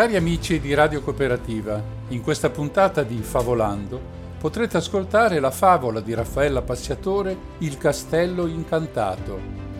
Cari 0.00 0.16
amici 0.16 0.60
di 0.60 0.72
Radio 0.72 1.02
Cooperativa, 1.02 1.78
in 2.08 2.22
questa 2.22 2.48
puntata 2.48 3.02
di 3.02 3.18
Favolando 3.18 4.00
potrete 4.40 4.78
ascoltare 4.78 5.40
la 5.40 5.50
favola 5.50 6.00
di 6.00 6.14
Raffaella 6.14 6.62
Passiatore 6.62 7.36
Il 7.58 7.76
castello 7.76 8.46
incantato, 8.46 9.38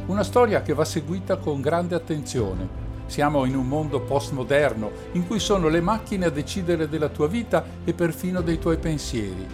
una 0.08 0.22
storia 0.22 0.60
che 0.60 0.74
va 0.74 0.84
seguita 0.84 1.38
con 1.38 1.62
grande 1.62 1.94
attenzione. 1.94 2.68
Siamo 3.06 3.46
in 3.46 3.56
un 3.56 3.66
mondo 3.66 4.02
postmoderno 4.02 4.91
in 5.12 5.26
cui 5.26 5.38
sono 5.38 5.68
le 5.68 5.80
macchine 5.80 6.26
a 6.26 6.30
decidere 6.30 6.86
della 6.86 7.08
tua 7.08 7.26
vita 7.26 7.64
e 7.82 7.94
perfino 7.94 8.42
dei 8.42 8.58
tuoi 8.58 8.76
pensieri. 8.76 9.46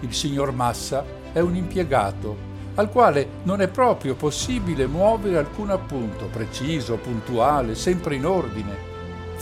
Il 0.00 0.14
signor 0.14 0.52
Massa 0.52 1.04
è 1.34 1.40
un 1.40 1.54
impiegato 1.54 2.52
al 2.76 2.88
quale 2.88 3.28
non 3.42 3.60
è 3.60 3.68
proprio 3.68 4.14
possibile 4.14 4.86
muovere 4.86 5.36
alcun 5.36 5.68
appunto 5.68 6.28
preciso, 6.32 6.96
puntuale, 6.96 7.74
sempre 7.74 8.14
in 8.14 8.24
ordine 8.24 8.93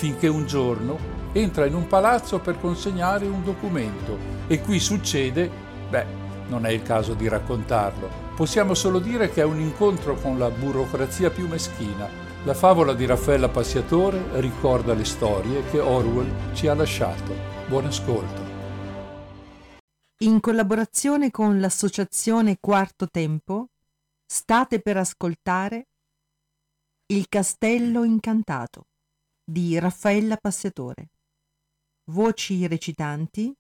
finché 0.03 0.27
un 0.27 0.47
giorno 0.47 0.99
entra 1.31 1.65
in 1.65 1.77
un 1.77 1.87
palazzo 1.87 2.41
per 2.41 2.59
consegnare 2.59 3.25
un 3.25 3.45
documento 3.45 4.19
e 4.49 4.61
qui 4.61 4.81
succede, 4.81 5.49
beh, 5.89 6.07
non 6.49 6.67
è 6.67 6.71
il 6.71 6.83
caso 6.83 7.15
di 7.15 7.29
raccontarlo, 7.29 8.11
possiamo 8.35 8.75
solo 8.75 8.99
dire 8.99 9.31
che 9.31 9.43
è 9.43 9.45
un 9.45 9.61
incontro 9.61 10.17
con 10.17 10.41
la 10.41 10.51
burocrazia 10.51 11.31
più 11.31 11.47
meschina. 11.47 12.09
La 12.43 12.53
favola 12.53 12.95
di 12.95 13.07
Raffaella 13.07 13.49
Passiatore 13.49 14.41
ricorda 14.41 14.93
le 14.93 15.05
storie 15.05 15.63
che 15.71 15.79
Orwell 15.79 16.53
ci 16.53 16.67
ha 16.67 16.75
lasciato. 16.75 17.33
Buon 17.69 17.87
ascolto. 17.87 18.43
In 20.25 20.41
collaborazione 20.41 21.31
con 21.31 21.61
l'associazione 21.61 22.57
Quarto 22.59 23.09
Tempo, 23.09 23.69
state 24.27 24.81
per 24.81 24.97
ascoltare 24.97 25.87
Il 27.07 27.29
Castello 27.29 28.03
Incantato 28.03 28.87
di 29.53 29.79
Raffaella 29.79 30.39
Passiatore. 30.39 31.11
Voci 32.05 32.67
recitanti 32.67 33.55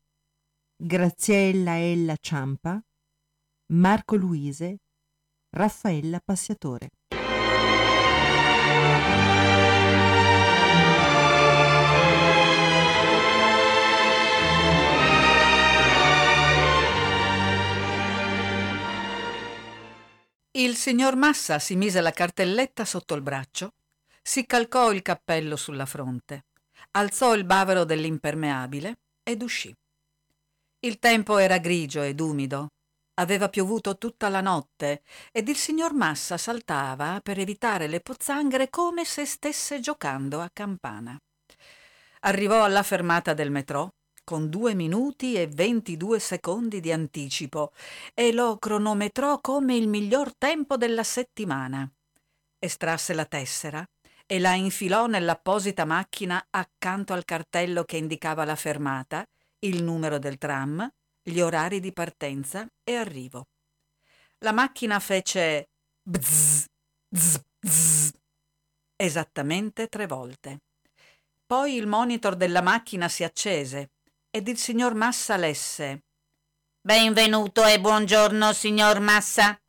Graziella 0.75 1.77
Ella 1.79 2.17
Ciampa, 2.19 2.83
Marco 3.75 4.17
Luise, 4.17 4.79
Raffaella 5.51 6.19
Passiatore. 6.25 6.89
Il 20.53 20.75
signor 20.75 21.17
Massa 21.17 21.59
si 21.59 21.77
mise 21.77 22.01
la 22.01 22.13
cartelletta 22.13 22.87
sotto 22.87 23.13
il 23.15 23.21
braccio 23.21 23.75
si 24.23 24.47
calcò 24.47 24.93
il 24.93 25.03
cappello 25.03 25.57
sulla 25.57 25.85
fronte, 25.85 26.45
alzò 26.93 27.35
il 27.35 27.45
bavero 27.45 27.85
dell'impermeabile 27.85 28.99
ed 29.25 29.43
uscì. 29.43 29.75
Il 30.81 30.99
tempo 30.99 31.39
era 31.39 31.59
grigio 31.59 32.03
ed 32.03 32.21
umido. 32.21 32.69
Aveva 33.15 33.49
piovuto 33.49 33.99
tutta 33.99 34.29
la 34.29 34.41
notte 34.41 35.03
ed 35.33 35.49
il 35.49 35.57
signor 35.57 35.93
Massa 35.93 36.39
saltava 36.39 37.21
per 37.23 37.39
evitare 37.39 37.87
le 37.87 38.01
pozzanghere 38.01 38.71
come 38.71 39.05
se 39.05 39.27
stesse 39.27 39.81
giocando 39.81 40.41
a 40.41 40.51
campana. 40.51 41.21
Arrivò 42.21 42.65
alla 42.65 42.83
fermata 42.83 43.35
del 43.35 43.51
metrò 43.51 43.89
con 44.25 44.49
due 44.49 44.75
minuti 44.75 45.35
e 45.35 45.49
ventidue 45.49 46.21
secondi 46.21 46.81
di 46.81 46.93
anticipo 46.93 47.73
e 48.15 48.33
lo 48.33 48.57
cronometrò 48.57 49.41
come 49.41 49.77
il 49.77 49.89
miglior 49.89 50.33
tempo 50.37 50.77
della 50.77 51.03
settimana. 51.03 51.89
Estrasse 52.59 53.15
la 53.15 53.25
tessera 53.25 53.85
e 54.33 54.39
la 54.39 54.55
infilò 54.55 55.05
nell'apposita 55.09 55.85
macchina 55.85 56.47
accanto 56.49 57.13
al 57.13 57.27
cartello 57.27 57.85
che 57.85 57.99
indicava 57.99 58.47
la 58.47 58.57
fermata, 58.57 59.27
il 59.59 59.83
numero 59.83 60.19
del 60.19 60.39
tram, 60.39 60.91
gli 61.23 61.39
orari 61.39 61.81
di 61.81 61.93
partenza 61.93 62.67
e 62.83 62.95
arrivo. 62.95 63.49
La 64.39 64.53
macchina 64.53 65.01
fece 65.01 65.69
bzz, 66.03 66.65
bzz, 67.09 67.41
bzz, 67.59 68.11
esattamente 68.97 69.89
tre 69.89 70.07
volte. 70.07 70.61
Poi 71.45 71.75
il 71.75 71.87
monitor 71.87 72.35
della 72.35 72.63
macchina 72.63 73.09
si 73.09 73.25
accese 73.25 73.91
ed 74.31 74.49
il 74.49 74.57
signor 74.57 74.95
Massa 74.95 75.37
lesse 75.37 76.05
Benvenuto 76.81 77.67
e 77.67 77.79
buongiorno, 77.79 78.55
signor 78.55 78.99
Massa. 79.01 79.61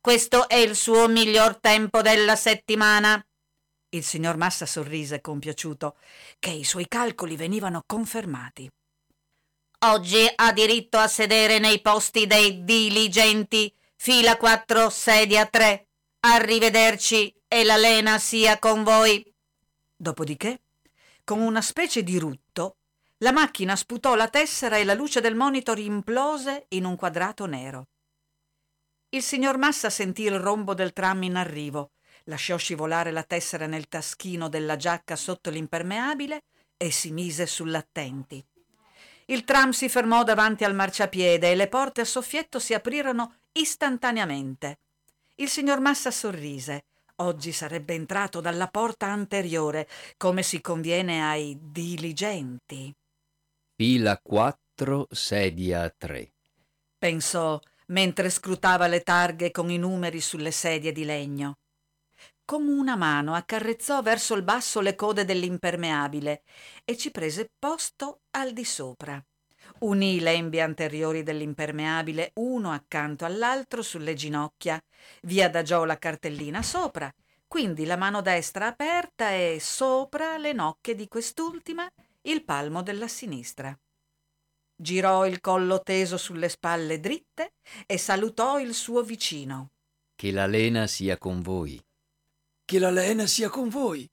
Questo 0.00 0.48
è 0.48 0.54
il 0.54 0.76
suo 0.76 1.08
miglior 1.08 1.58
tempo 1.58 2.02
della 2.02 2.36
settimana. 2.36 3.20
Il 3.94 4.04
signor 4.04 4.38
Massa 4.38 4.64
sorrise 4.64 5.20
compiaciuto 5.20 5.96
che 6.38 6.48
i 6.48 6.64
suoi 6.64 6.88
calcoli 6.88 7.36
venivano 7.36 7.82
confermati. 7.84 8.66
Oggi 9.80 10.26
ha 10.34 10.50
diritto 10.52 10.96
a 10.96 11.06
sedere 11.06 11.58
nei 11.58 11.82
posti 11.82 12.26
dei 12.26 12.64
diligenti, 12.64 13.70
fila 13.96 14.38
4, 14.38 14.88
sedia 14.88 15.44
3. 15.44 15.88
Arrivederci 16.20 17.34
e 17.46 17.64
la 17.64 17.76
lena 17.76 18.18
sia 18.18 18.58
con 18.58 18.82
voi. 18.82 19.30
Dopodiché, 19.94 20.62
con 21.22 21.40
una 21.40 21.60
specie 21.60 22.02
di 22.02 22.18
rutto, 22.18 22.76
la 23.18 23.32
macchina 23.32 23.76
sputò 23.76 24.14
la 24.14 24.28
tessera 24.28 24.78
e 24.78 24.84
la 24.84 24.94
luce 24.94 25.20
del 25.20 25.34
monitor 25.34 25.78
implose 25.78 26.64
in 26.68 26.86
un 26.86 26.96
quadrato 26.96 27.44
nero. 27.44 27.88
Il 29.10 29.22
signor 29.22 29.58
Massa 29.58 29.90
sentì 29.90 30.22
il 30.22 30.38
rombo 30.38 30.72
del 30.72 30.94
tram 30.94 31.24
in 31.24 31.36
arrivo 31.36 31.90
lasciò 32.24 32.56
scivolare 32.56 33.10
la 33.10 33.22
tessera 33.22 33.66
nel 33.66 33.88
taschino 33.88 34.48
della 34.48 34.76
giacca 34.76 35.16
sotto 35.16 35.50
l'impermeabile 35.50 36.42
e 36.76 36.90
si 36.90 37.10
mise 37.10 37.46
sull'attenti. 37.46 38.44
Il 39.26 39.44
tram 39.44 39.70
si 39.70 39.88
fermò 39.88 40.24
davanti 40.24 40.64
al 40.64 40.74
marciapiede 40.74 41.50
e 41.50 41.54
le 41.54 41.68
porte 41.68 42.00
a 42.00 42.04
soffietto 42.04 42.58
si 42.58 42.74
aprirono 42.74 43.36
istantaneamente. 43.52 44.78
Il 45.36 45.48
signor 45.48 45.80
Massa 45.80 46.10
sorrise. 46.10 46.84
Oggi 47.16 47.52
sarebbe 47.52 47.94
entrato 47.94 48.40
dalla 48.40 48.66
porta 48.66 49.06
anteriore, 49.06 49.88
come 50.16 50.42
si 50.42 50.60
conviene 50.60 51.24
ai 51.24 51.56
diligenti. 51.60 52.92
Fila 53.76 54.18
4, 54.20 55.08
sedia 55.10 55.88
3. 55.96 56.32
Pensò 56.98 57.60
mentre 57.86 58.28
scrutava 58.28 58.86
le 58.86 59.02
targhe 59.02 59.50
con 59.50 59.70
i 59.70 59.78
numeri 59.78 60.20
sulle 60.20 60.50
sedie 60.50 60.92
di 60.92 61.04
legno 61.04 61.58
con 62.44 62.66
una 62.66 62.96
mano 62.96 63.34
accarezzò 63.34 64.02
verso 64.02 64.34
il 64.34 64.42
basso 64.42 64.80
le 64.80 64.94
code 64.94 65.24
dell'impermeabile 65.24 66.42
e 66.84 66.96
ci 66.96 67.10
prese 67.10 67.50
posto 67.58 68.22
al 68.30 68.52
di 68.52 68.64
sopra. 68.64 69.24
Unì 69.80 70.16
i 70.16 70.20
lembi 70.20 70.60
anteriori 70.60 71.22
dell'impermeabile 71.22 72.32
uno 72.34 72.70
accanto 72.72 73.24
all'altro 73.24 73.82
sulle 73.82 74.14
ginocchia, 74.14 74.82
vi 75.22 75.42
adagiò 75.42 75.84
la 75.84 75.98
cartellina 75.98 76.62
sopra, 76.62 77.12
quindi 77.46 77.84
la 77.84 77.96
mano 77.96 78.22
destra 78.22 78.68
aperta 78.68 79.32
e 79.32 79.58
sopra 79.60 80.38
le 80.38 80.52
nocche 80.52 80.94
di 80.94 81.08
quest'ultima 81.08 81.90
il 82.22 82.44
palmo 82.44 82.82
della 82.82 83.08
sinistra. 83.08 83.76
Girò 84.74 85.26
il 85.26 85.40
collo 85.40 85.80
teso 85.82 86.16
sulle 86.16 86.48
spalle 86.48 86.98
dritte 86.98 87.54
e 87.86 87.98
salutò 87.98 88.58
il 88.58 88.74
suo 88.74 89.02
vicino. 89.02 89.70
Che 90.14 90.30
la 90.30 90.46
lena 90.46 90.86
sia 90.86 91.18
con 91.18 91.40
voi. 91.40 91.80
Che 92.72 92.78
la 92.78 92.90
lena 92.90 93.26
sia 93.26 93.50
con 93.50 93.68
voi, 93.68 94.10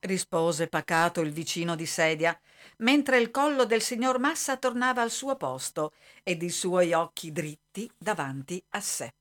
rispose 0.00 0.66
pacato 0.66 1.20
il 1.20 1.30
vicino 1.30 1.76
di 1.76 1.86
sedia, 1.86 2.36
mentre 2.78 3.20
il 3.20 3.30
collo 3.30 3.64
del 3.64 3.80
signor 3.82 4.18
Massa 4.18 4.56
tornava 4.56 5.00
al 5.00 5.12
suo 5.12 5.36
posto 5.36 5.92
ed 6.24 6.42
i 6.42 6.50
suoi 6.50 6.92
occhi 6.92 7.30
dritti 7.30 7.88
davanti 7.96 8.60
a 8.70 8.80
sé. 8.80 9.14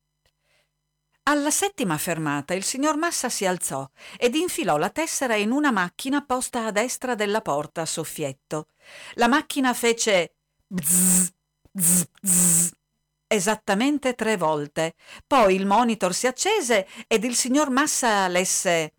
Alla 1.25 1.51
settima 1.51 1.99
fermata 1.99 2.55
il 2.55 2.63
signor 2.63 2.97
Massa 2.97 3.29
si 3.29 3.45
alzò 3.45 3.87
ed 4.17 4.33
infilò 4.33 4.77
la 4.77 4.89
tessera 4.89 5.35
in 5.35 5.51
una 5.51 5.69
macchina 5.69 6.25
posta 6.25 6.65
a 6.65 6.71
destra 6.71 7.13
della 7.13 7.41
porta 7.41 7.81
a 7.81 7.85
soffietto. 7.85 8.69
La 9.17 9.27
macchina 9.27 9.75
fece 9.75 10.33
bzz, 10.65 11.29
bzz, 11.71 12.05
bzz, 12.21 12.71
esattamente 13.29 14.15
tre 14.15 14.35
volte. 14.35 14.95
Poi 15.25 15.55
il 15.55 15.65
monitor 15.65 16.13
si 16.13 16.27
accese 16.27 16.87
ed 17.07 17.23
il 17.23 17.35
signor 17.35 17.69
Massa 17.69 18.27
lesse 18.27 18.93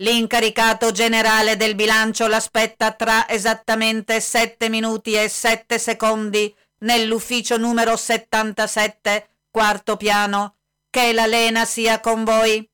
L'incaricato 0.00 0.92
generale 0.92 1.56
del 1.56 1.74
bilancio 1.74 2.26
l'aspetta 2.26 2.92
tra 2.92 3.26
esattamente 3.26 4.20
sette 4.20 4.68
minuti 4.68 5.14
e 5.14 5.26
sette 5.30 5.78
secondi 5.78 6.54
nell'ufficio 6.80 7.56
numero 7.56 7.96
77, 7.96 9.28
quarto 9.50 9.96
piano. 9.96 10.56
Che 10.90 11.14
la 11.14 11.24
lena 11.24 11.64
sia 11.64 12.00
con 12.00 12.24
voi. 12.24 12.68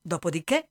Dopodiché, 0.00 0.70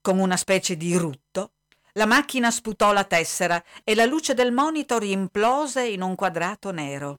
con 0.00 0.18
una 0.18 0.38
specie 0.38 0.74
di 0.74 0.96
rutto, 0.96 1.52
la 1.92 2.06
macchina 2.06 2.50
sputò 2.50 2.94
la 2.94 3.04
tessera 3.04 3.62
e 3.84 3.94
la 3.94 4.06
luce 4.06 4.32
del 4.32 4.52
monitor 4.52 5.04
implose 5.04 5.86
in 5.86 6.00
un 6.00 6.14
quadrato 6.14 6.70
nero. 6.70 7.18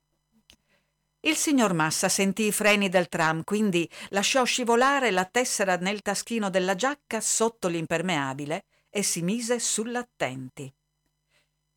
Il 1.21 1.35
signor 1.35 1.73
Massa 1.73 2.09
sentì 2.09 2.47
i 2.47 2.51
freni 2.51 2.89
del 2.89 3.09
tram, 3.09 3.43
quindi 3.43 3.89
lasciò 4.09 4.43
scivolare 4.43 5.11
la 5.11 5.25
tessera 5.25 5.75
nel 5.77 6.01
taschino 6.01 6.49
della 6.49 6.75
giacca 6.75 7.19
sotto 7.21 7.67
l'impermeabile 7.67 8.65
e 8.89 9.03
si 9.03 9.21
mise 9.21 9.59
sull'attenti. 9.59 10.71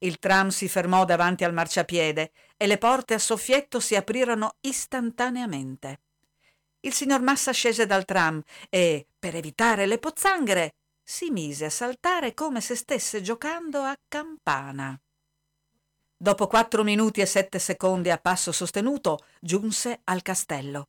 Il 0.02 0.18
tram 0.18 0.48
si 0.48 0.68
fermò 0.68 1.04
davanti 1.04 1.44
al 1.44 1.52
marciapiede 1.52 2.32
e 2.56 2.66
le 2.66 2.78
porte 2.78 3.14
a 3.14 3.18
soffietto 3.18 3.80
si 3.80 3.96
aprirono 3.96 4.56
istantaneamente. 4.60 6.00
Il 6.80 6.92
signor 6.94 7.20
Massa 7.20 7.52
scese 7.52 7.86
dal 7.86 8.04
tram 8.04 8.42
e, 8.70 9.06
per 9.18 9.36
evitare 9.36 9.86
le 9.86 9.98
pozzanghere, 9.98 10.74
si 11.02 11.30
mise 11.30 11.66
a 11.66 11.70
saltare 11.70 12.32
come 12.34 12.60
se 12.60 12.74
stesse 12.74 13.20
giocando 13.20 13.80
a 13.82 13.98
campana. 14.08 14.98
Dopo 16.22 16.48
quattro 16.48 16.84
minuti 16.84 17.22
e 17.22 17.24
sette 17.26 17.58
secondi 17.58 18.10
a 18.10 18.18
passo 18.18 18.52
sostenuto, 18.52 19.20
giunse 19.40 20.00
al 20.04 20.20
castello. 20.20 20.88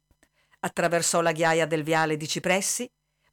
Attraversò 0.59 1.21
la 1.21 1.31
ghiaia 1.31 1.65
del 1.65 1.83
viale 1.83 2.17
di 2.17 2.27
cipressi, 2.27 2.85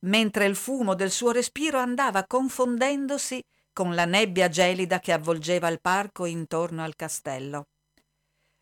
mentre 0.02 0.44
il 0.44 0.54
fumo 0.54 0.94
del 0.94 1.10
suo 1.10 1.32
respiro 1.32 1.76
andava 1.78 2.24
confondendosi 2.24 3.42
con 3.72 3.96
la 3.96 4.04
nebbia 4.04 4.48
gelida 4.48 5.00
che 5.00 5.10
avvolgeva 5.12 5.66
il 5.66 5.80
parco 5.80 6.24
intorno 6.24 6.84
al 6.84 6.94
castello. 6.94 7.66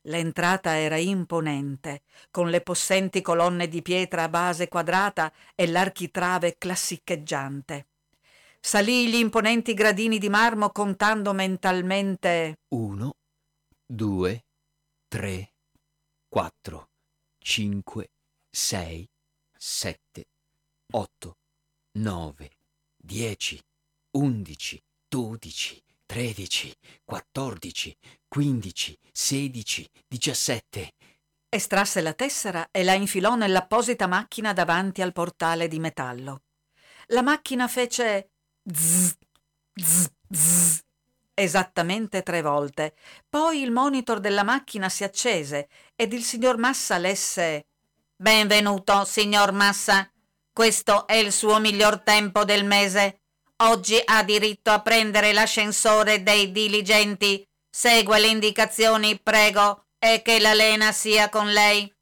L'entrata 0.05 0.75
era 0.79 0.97
imponente, 0.97 2.05
con 2.31 2.49
le 2.49 2.63
possenti 2.63 3.21
colonne 3.21 3.69
di 3.69 3.83
pietra 3.83 4.23
a 4.23 4.29
base 4.31 4.67
quadrata 4.69 5.31
e 5.55 5.67
l'architrave 5.67 6.55
classicheggiante. 6.57 7.89
Salì 8.61 9.11
gli 9.11 9.17
imponenti 9.17 9.75
gradini 9.75 10.17
di 10.17 10.31
marmo 10.31 10.71
contando 10.71 11.35
mentalmente 11.35 12.61
uno, 12.69 13.17
due, 13.87 14.47
tre, 15.07 15.55
quattro, 16.29 16.91
cinque, 17.39 18.11
sei, 18.51 19.09
sette, 19.57 20.27
otto, 20.93 21.39
nove, 21.99 22.51
dieci, 22.97 23.63
undici, 24.13 24.83
dodici, 25.09 25.81
tredici, 26.05 26.75
quattordici, 27.05 27.97
quindici, 28.27 28.99
sedici, 29.13 29.89
diciassette. 30.07 30.95
Estrasse 31.49 32.01
la 32.01 32.13
tessera 32.13 32.69
e 32.73 32.83
la 32.83 32.95
infilò 32.95 33.37
nell'apposita 33.37 34.09
macchina 34.09 34.53
davanti 34.53 35.01
al 35.01 35.13
portale 35.13 35.69
di 35.69 35.79
metallo. 35.79 36.43
La 37.11 37.23
macchina 37.23 37.69
fece 37.69 38.33
zzz, 38.69 39.15
zzz, 39.73 40.07
zzz, 40.29 40.86
esattamente 41.39 42.23
tre 42.23 42.41
volte. 42.41 42.95
Poi 43.29 43.61
il 43.61 43.71
monitor 43.71 44.21
della 44.21 44.43
macchina 44.43 44.89
si 44.89 45.05
accese 45.05 45.69
ed 45.95 46.15
il 46.15 46.25
signor 46.25 46.57
Massa 46.57 46.97
lesse 46.97 47.67
Benvenuto, 48.19 49.05
signor 49.05 49.53
Massa. 49.53 50.11
Questo 50.51 51.07
è 51.07 51.17
il 51.17 51.33
suo 51.33 51.61
miglior 51.61 52.01
tempo 52.01 52.47
del 52.47 52.65
mese. 52.65 53.21
Oggi 53.57 54.01
ha 54.03 54.23
diritto 54.23 54.71
a 54.71 54.81
prendere 54.81 55.35
l'ascensore 55.35 56.23
dei 56.23 56.51
diligenti. 56.51 57.47
Segua 57.69 58.17
le 58.17 58.29
indicazioni, 58.29 59.21
prego, 59.21 59.89
e 59.99 60.23
che 60.23 60.41
la 60.41 60.55
lena 60.55 60.93
sia 60.93 61.29
con 61.29 61.53
lei. 61.53 61.95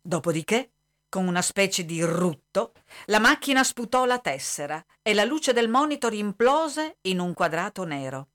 Dopodiché, 0.00 0.74
con 1.08 1.26
una 1.26 1.42
specie 1.42 1.84
di 1.84 2.00
rutto, 2.04 2.72
la 3.06 3.18
macchina 3.18 3.64
sputò 3.64 4.04
la 4.04 4.20
tessera 4.20 4.80
e 5.02 5.12
la 5.12 5.24
luce 5.24 5.52
del 5.52 5.68
monitor 5.68 6.14
implose 6.14 6.98
in 7.02 7.18
un 7.18 7.34
quadrato 7.34 7.82
nero. 7.82 8.28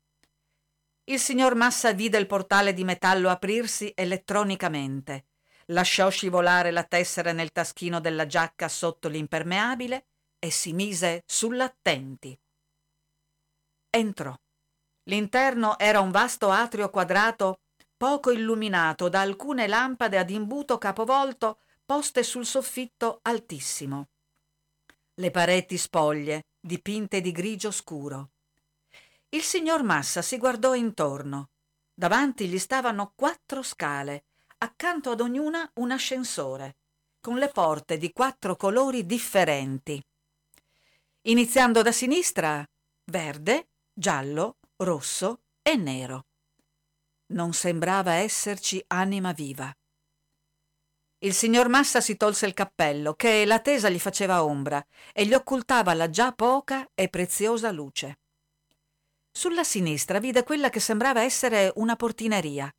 Il 1.10 1.20
signor 1.20 1.56
Massa 1.56 1.94
vide 1.94 2.18
il 2.18 2.28
portale 2.28 2.74
di 2.74 2.84
metallo 2.84 3.30
aprirsi 3.30 3.94
elettronicamente, 3.96 5.28
lasciò 5.68 6.10
scivolare 6.10 6.70
la 6.72 6.84
tessera 6.84 7.32
nel 7.32 7.54
taschino 7.54 8.02
della 8.02 8.26
giacca 8.26 8.68
sotto 8.68 9.08
l'impermeabile 9.08 10.08
e 10.38 10.52
si 10.52 10.74
mise 10.74 11.24
sull'attenti. 11.26 12.38
Entrò. 13.90 14.38
L'interno 15.04 15.80
era 15.80 16.02
un 16.02 16.12
vasto 16.12 16.50
atrio 16.50 16.90
quadrato 16.90 17.62
poco 17.96 18.32
illuminato 18.32 19.08
da 19.08 19.22
alcune 19.22 19.66
lampade 19.66 20.18
ad 20.18 20.30
imbuto 20.30 20.78
capovolto 20.78 21.62
poste 21.86 22.22
sul 22.22 22.46
soffitto 22.46 23.20
altissimo. 23.22 24.10
Le 25.14 25.32
pareti 25.32 25.78
spoglie, 25.78 26.48
dipinte 26.60 27.22
di 27.22 27.32
grigio 27.32 27.72
scuro. 27.72 28.32
Il 29.30 29.42
signor 29.42 29.84
Massa 29.84 30.22
si 30.22 30.38
guardò 30.38 30.74
intorno. 30.74 31.50
Davanti 31.94 32.48
gli 32.48 32.58
stavano 32.58 33.12
quattro 33.14 33.62
scale, 33.62 34.24
accanto 34.60 35.10
ad 35.12 35.20
ognuna 35.20 35.70
un 35.76 35.92
ascensore, 35.92 36.78
con 37.20 37.38
le 37.38 37.50
porte 37.50 37.98
di 37.98 38.14
quattro 38.14 38.56
colori 38.56 39.06
differenti. 39.06 40.02
Iniziando 41.24 41.82
da 41.82 41.92
sinistra, 41.92 42.66
verde, 43.12 43.68
giallo, 43.92 44.60
rosso 44.78 45.42
e 45.62 45.76
nero. 45.76 46.28
Non 47.34 47.52
sembrava 47.52 48.14
esserci 48.14 48.82
anima 48.88 49.34
viva. 49.34 49.76
Il 51.20 51.34
signor 51.34 51.68
Massa 51.68 52.00
si 52.00 52.16
tolse 52.16 52.46
il 52.46 52.54
cappello, 52.54 53.14
che 53.16 53.44
la 53.44 53.60
tesa 53.60 53.90
gli 53.90 54.00
faceva 54.00 54.46
ombra 54.46 54.82
e 55.12 55.26
gli 55.26 55.34
occultava 55.34 55.94
la 55.94 56.10
già 56.10 56.32
poca 56.32 56.88
e 56.96 57.10
preziosa 57.10 57.72
luce. 57.72 58.20
Sulla 59.38 59.64
sinistra 59.64 60.18
vide 60.18 60.44
quella 60.44 60.72
che 60.72 60.80
sembrava 60.80 61.22
essere 61.22 61.72
una 61.76 61.96
portineria. 61.96 62.74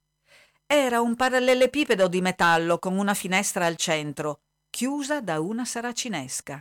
Era 0.67 1.01
un 1.01 1.15
parallelepipedo 1.15 2.09
di 2.09 2.21
metallo 2.21 2.81
con 2.81 2.99
una 2.99 3.15
finestra 3.15 3.65
al 3.65 3.77
centro, 3.77 4.41
chiusa 4.69 5.21
da 5.21 5.39
una 5.39 5.65
saracinesca. 5.65 6.61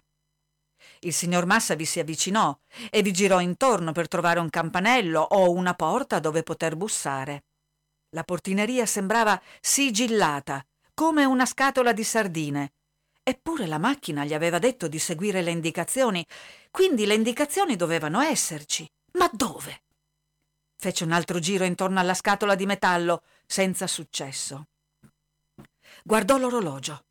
Il 0.99 1.13
signor 1.13 1.47
Massa 1.47 1.73
vi 1.73 1.85
si 1.85 1.99
avvicinò 1.99 2.55
e 2.91 3.01
vi 3.01 3.11
girò 3.11 3.39
intorno 3.39 3.91
per 3.91 4.07
trovare 4.07 4.39
un 4.39 4.51
campanello 4.51 5.19
o 5.19 5.49
una 5.49 5.73
porta 5.73 6.19
dove 6.19 6.43
poter 6.43 6.75
bussare. 6.75 7.45
La 8.09 8.23
portineria 8.23 8.85
sembrava 8.85 9.41
sigillata, 9.59 10.63
come 10.93 11.25
una 11.25 11.47
scatola 11.47 11.91
di 11.91 12.03
sardine. 12.03 12.73
Eppure 13.23 13.65
la 13.65 13.79
macchina 13.79 14.25
gli 14.25 14.35
aveva 14.35 14.59
detto 14.59 14.87
di 14.87 14.99
seguire 14.99 15.41
le 15.41 15.49
indicazioni, 15.49 16.23
quindi 16.69 17.07
le 17.07 17.15
indicazioni 17.15 17.75
dovevano 17.75 18.21
esserci. 18.21 18.87
Ma 19.13 19.27
dove? 19.33 19.85
Fece 20.79 21.03
un 21.03 21.12
altro 21.12 21.39
giro 21.39 21.63
intorno 21.63 22.00
alla 22.00 22.13
scatola 22.13 22.53
di 22.55 22.65
metallo, 22.65 23.24
senza 23.46 23.88
successo. 23.88 24.67
Guardò 26.03 26.38
l'orologio. 26.38 27.05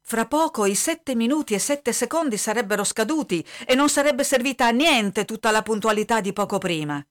Fra 0.00 0.26
poco 0.26 0.64
i 0.66 0.74
sette 0.74 1.14
minuti 1.14 1.54
e 1.54 1.58
sette 1.58 1.92
secondi 1.92 2.36
sarebbero 2.36 2.84
scaduti 2.84 3.44
e 3.66 3.74
non 3.74 3.88
sarebbe 3.88 4.24
servita 4.24 4.66
a 4.66 4.70
niente 4.70 5.24
tutta 5.24 5.50
la 5.50 5.62
puntualità 5.62 6.20
di 6.20 6.32
poco 6.32 6.58
prima. 6.58 7.04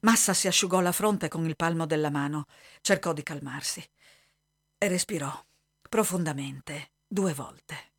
Massa 0.00 0.34
si 0.34 0.46
asciugò 0.46 0.80
la 0.80 0.92
fronte 0.92 1.28
con 1.28 1.46
il 1.46 1.56
palmo 1.56 1.86
della 1.86 2.10
mano, 2.10 2.46
cercò 2.82 3.12
di 3.12 3.22
calmarsi 3.22 3.82
e 4.78 4.88
respirò 4.88 5.44
profondamente 5.88 6.90
due 7.06 7.32
volte. 7.32 7.92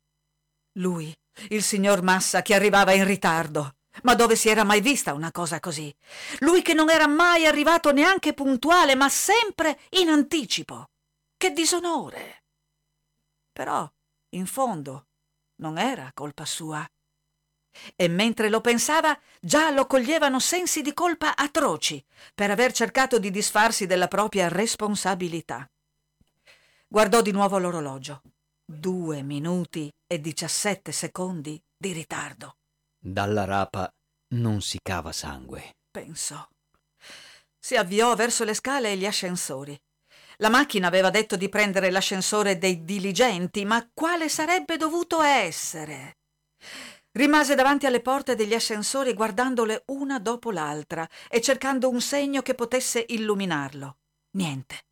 Lui, 0.72 1.14
il 1.48 1.62
signor 1.62 2.02
Massa, 2.02 2.42
che 2.42 2.54
arrivava 2.54 2.92
in 2.92 3.04
ritardo. 3.04 3.75
Ma 4.02 4.14
dove 4.14 4.36
si 4.36 4.48
era 4.48 4.64
mai 4.64 4.80
vista 4.80 5.14
una 5.14 5.32
cosa 5.32 5.60
così? 5.60 5.94
Lui 6.40 6.62
che 6.62 6.74
non 6.74 6.90
era 6.90 7.06
mai 7.06 7.46
arrivato 7.46 7.92
neanche 7.92 8.34
puntuale, 8.34 8.94
ma 8.94 9.08
sempre 9.08 9.80
in 9.90 10.08
anticipo. 10.08 10.90
Che 11.36 11.50
disonore! 11.50 12.44
Però 13.52 13.90
in 14.30 14.46
fondo 14.46 15.06
non 15.56 15.78
era 15.78 16.10
colpa 16.14 16.44
sua. 16.44 16.86
e 17.94 18.08
mentre 18.08 18.48
lo 18.48 18.60
pensava 18.60 19.18
già 19.40 19.70
lo 19.70 19.86
coglievano 19.86 20.40
sensi 20.40 20.82
di 20.82 20.94
colpa 20.94 21.36
atroci 21.36 22.02
per 22.34 22.50
aver 22.50 22.72
cercato 22.72 23.18
di 23.18 23.30
disfarsi 23.30 23.86
della 23.86 24.08
propria 24.08 24.48
responsabilità. 24.48 25.68
Guardò 26.88 27.20
di 27.20 27.32
nuovo 27.32 27.58
l'orologio. 27.58 28.22
Due 28.64 29.22
minuti 29.22 29.92
e 30.06 30.20
diciassette 30.20 30.92
secondi 30.92 31.60
di 31.76 31.92
ritardo. 31.92 32.56
Dalla 33.08 33.44
rapa 33.44 33.88
non 34.34 34.60
si 34.60 34.78
cava 34.82 35.12
sangue. 35.12 35.76
Pensò. 35.88 36.44
Si 37.56 37.76
avviò 37.76 38.16
verso 38.16 38.42
le 38.42 38.52
scale 38.52 38.90
e 38.90 38.96
gli 38.96 39.06
ascensori. 39.06 39.78
La 40.38 40.48
macchina 40.48 40.88
aveva 40.88 41.10
detto 41.10 41.36
di 41.36 41.48
prendere 41.48 41.92
l'ascensore 41.92 42.58
dei 42.58 42.84
diligenti, 42.84 43.64
ma 43.64 43.88
quale 43.94 44.28
sarebbe 44.28 44.76
dovuto 44.76 45.22
essere? 45.22 46.16
Rimase 47.12 47.54
davanti 47.54 47.86
alle 47.86 48.02
porte 48.02 48.34
degli 48.34 48.54
ascensori 48.54 49.14
guardandole 49.14 49.84
una 49.92 50.18
dopo 50.18 50.50
l'altra 50.50 51.08
e 51.30 51.40
cercando 51.40 51.88
un 51.88 52.00
segno 52.00 52.42
che 52.42 52.54
potesse 52.56 53.04
illuminarlo. 53.06 53.98
Niente. 54.32 54.86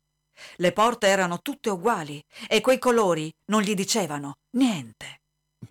Le 0.55 0.71
porte 0.71 1.07
erano 1.07 1.41
tutte 1.41 1.69
uguali 1.69 2.23
e 2.47 2.61
quei 2.61 2.79
colori 2.79 3.29
non 3.51 3.61
gli 3.61 3.73
dicevano 3.73 4.35
niente. 4.51 5.19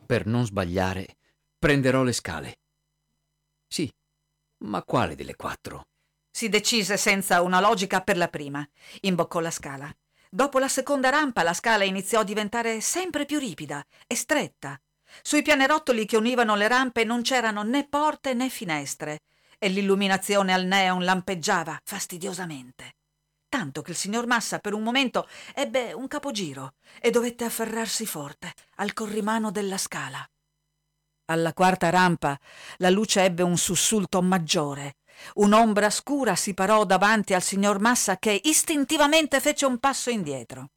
Per 0.04 0.26
non 0.26 0.44
sbagliare, 0.44 1.16
prenderò 1.64 2.02
le 2.02 2.12
scale. 2.12 2.58
Sì, 3.66 3.90
ma 4.64 4.82
quale 4.82 5.14
delle 5.14 5.34
quattro? 5.34 5.86
Si 6.30 6.50
decise 6.50 6.98
senza 6.98 7.40
una 7.40 7.58
logica 7.58 8.02
per 8.02 8.18
la 8.18 8.28
prima. 8.28 8.68
Imboccò 9.00 9.40
la 9.40 9.50
scala. 9.50 9.90
Dopo 10.28 10.58
la 10.58 10.68
seconda 10.68 11.08
rampa 11.08 11.42
la 11.42 11.54
scala 11.54 11.84
iniziò 11.84 12.20
a 12.20 12.24
diventare 12.24 12.82
sempre 12.82 13.24
più 13.24 13.38
ripida 13.38 13.82
e 14.06 14.14
stretta. 14.14 14.78
Sui 15.22 15.40
pianerottoli 15.40 16.04
che 16.04 16.18
univano 16.18 16.54
le 16.54 16.68
rampe 16.68 17.02
non 17.02 17.22
c'erano 17.22 17.62
né 17.62 17.88
porte 17.88 18.34
né 18.34 18.50
finestre 18.50 19.20
e 19.58 19.70
l'illuminazione 19.70 20.52
al 20.52 20.66
neon 20.66 21.02
lampeggiava 21.02 21.80
fastidiosamente 21.82 22.96
tanto 23.54 23.82
che 23.82 23.92
il 23.92 23.96
signor 23.96 24.26
Massa 24.26 24.58
per 24.58 24.74
un 24.74 24.82
momento 24.82 25.28
ebbe 25.54 25.92
un 25.92 26.08
capogiro 26.08 26.74
e 27.00 27.12
dovette 27.12 27.44
afferrarsi 27.44 28.04
forte 28.04 28.52
al 28.78 28.92
corrimano 28.92 29.52
della 29.52 29.78
scala. 29.78 30.28
Alla 31.26 31.54
quarta 31.54 31.88
rampa 31.88 32.38
la 32.78 32.90
luce 32.90 33.22
ebbe 33.22 33.42
un 33.42 33.56
sussulto 33.56 34.20
maggiore. 34.20 34.96
Un'ombra 35.34 35.88
scura 35.88 36.34
si 36.36 36.52
parò 36.52 36.84
davanti 36.84 37.32
al 37.32 37.42
signor 37.42 37.80
Massa 37.80 38.18
che 38.18 38.38
istintivamente 38.44 39.40
fece 39.40 39.64
un 39.64 39.78
passo 39.78 40.10
indietro. 40.10 40.72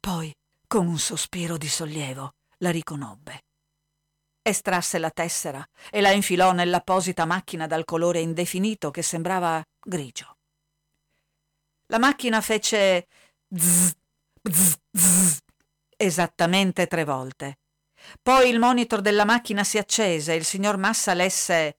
Poi, 0.00 0.34
con 0.66 0.86
un 0.86 0.98
sospiro 0.98 1.58
di 1.58 1.68
sollievo, 1.68 2.32
la 2.58 2.70
riconobbe. 2.70 3.42
Estrasse 4.40 4.98
la 4.98 5.10
tessera 5.10 5.66
e 5.90 6.00
la 6.00 6.12
infilò 6.12 6.52
nell'apposita 6.52 7.26
macchina 7.26 7.66
dal 7.66 7.84
colore 7.84 8.20
indefinito 8.20 8.90
che 8.90 9.02
sembrava 9.02 9.62
grigio. 9.78 10.36
La 11.88 11.98
macchina 11.98 12.40
fece 12.40 13.06
zzz, 13.54 13.92
zzz, 14.42 14.76
zzz, 14.92 15.38
esattamente 15.94 16.86
tre 16.86 17.04
volte. 17.04 17.58
Poi 18.22 18.48
il 18.48 18.58
monitor 18.58 19.00
della 19.00 19.24
macchina 19.24 19.64
si 19.64 19.78
accese 19.78 20.32
e 20.32 20.36
il 20.36 20.44
signor 20.44 20.76
Massa 20.76 21.14
lesse 21.14 21.78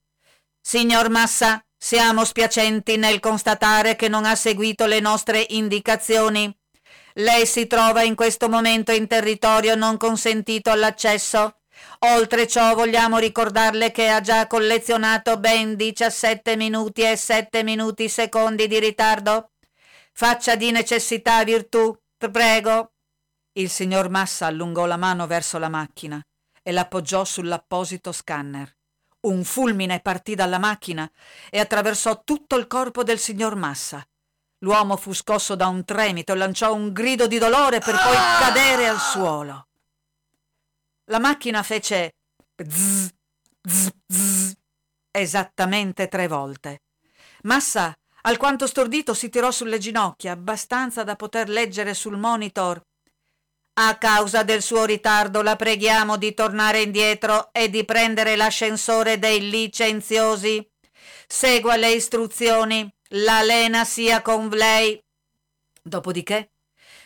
Signor 0.62 1.10
Massa, 1.10 1.64
siamo 1.76 2.26
spiacenti 2.26 2.98
nel 2.98 3.20
constatare 3.20 3.96
che 3.96 4.10
non 4.10 4.26
ha 4.26 4.36
seguito 4.36 4.86
le 4.86 5.00
nostre 5.00 5.46
indicazioni. 5.50 6.54
Lei 7.14 7.48
si 7.48 7.66
trova 7.66 8.04
in 8.04 8.14
questo 8.14 8.50
momento 8.50 8.92
in 8.92 9.08
territorio 9.08 9.76
non 9.76 9.98
consentito 9.98 10.70
all'accesso. 10.70 11.62
Oltre 12.00 12.46
ciò 12.46 12.76
vogliamo 12.76 13.18
ricordarle 13.18 13.92
che 13.92 14.10
ha 14.10 14.20
già 14.22 14.46
collezionato 14.48 15.40
ben 15.40 15.76
17 15.76 16.56
minuti 16.56 17.02
e 17.02 17.16
7 17.16 17.64
minuti 17.64 18.10
secondi 18.10 18.68
di 18.68 18.80
ritardo. 18.80 19.52
Faccia 20.14 20.56
di 20.56 20.72
necessità 20.72 21.44
virtù, 21.44 21.98
prego. 22.32 22.92
Il 23.60 23.70
signor 23.70 24.10
Massa 24.10 24.46
allungò 24.46 24.86
la 24.86 24.96
mano 24.96 25.28
verso 25.28 25.58
la 25.58 25.68
macchina 25.68 26.24
e 26.64 26.72
l'appoggiò 26.72 27.26
sull'apposito 27.26 28.14
scanner. 28.14 28.74
Un 29.28 29.44
fulmine 29.44 30.00
partì 30.00 30.34
dalla 30.34 30.60
macchina 30.60 31.12
e 31.50 31.60
attraversò 31.60 32.24
tutto 32.24 32.56
il 32.56 32.68
corpo 32.68 33.04
del 33.04 33.20
signor 33.20 33.56
Massa. 33.56 34.02
L'uomo 34.60 34.96
fu 34.96 35.12
scosso 35.12 35.56
da 35.56 35.68
un 35.68 35.84
tremito 35.84 36.32
e 36.32 36.38
lanciò 36.38 36.74
un 36.74 36.94
grido 36.94 37.28
di 37.28 37.38
dolore 37.38 37.80
per 37.80 37.96
poi 37.96 38.16
cadere 38.40 38.88
al 38.88 39.00
suolo. 39.00 39.68
La 41.12 41.20
macchina 41.20 41.62
fece 41.62 42.14
zzz, 42.56 43.10
zzz, 43.62 43.90
zzz, 44.08 44.54
esattamente 45.12 46.08
tre 46.08 46.28
volte. 46.28 46.84
Massa 47.42 47.94
Alquanto 48.22 48.68
stordito 48.68 49.14
si 49.14 49.30
tirò 49.30 49.50
sulle 49.50 49.78
ginocchia, 49.78 50.34
abbastanza 50.34 51.04
da 51.04 51.16
poter 51.16 51.48
leggere 51.48 51.94
sul 51.94 52.18
monitor. 52.18 52.82
A 53.82 53.98
causa 53.98 54.44
del 54.44 54.62
suo 54.62 54.84
ritardo 54.84 55.42
la 55.42 55.56
preghiamo 55.56 56.18
di 56.18 56.34
tornare 56.34 56.82
indietro 56.82 57.48
e 57.54 57.70
di 57.70 57.86
prendere 57.86 58.36
l'ascensore 58.36 59.20
dei 59.20 59.50
licenziosi. 59.50 60.70
Segua 61.26 61.78
le 61.78 61.92
istruzioni. 61.92 62.94
La 63.14 63.42
lena 63.42 63.86
sia 63.86 64.22
con 64.22 64.50
lei. 64.50 65.02
Dopodiché, 65.82 66.52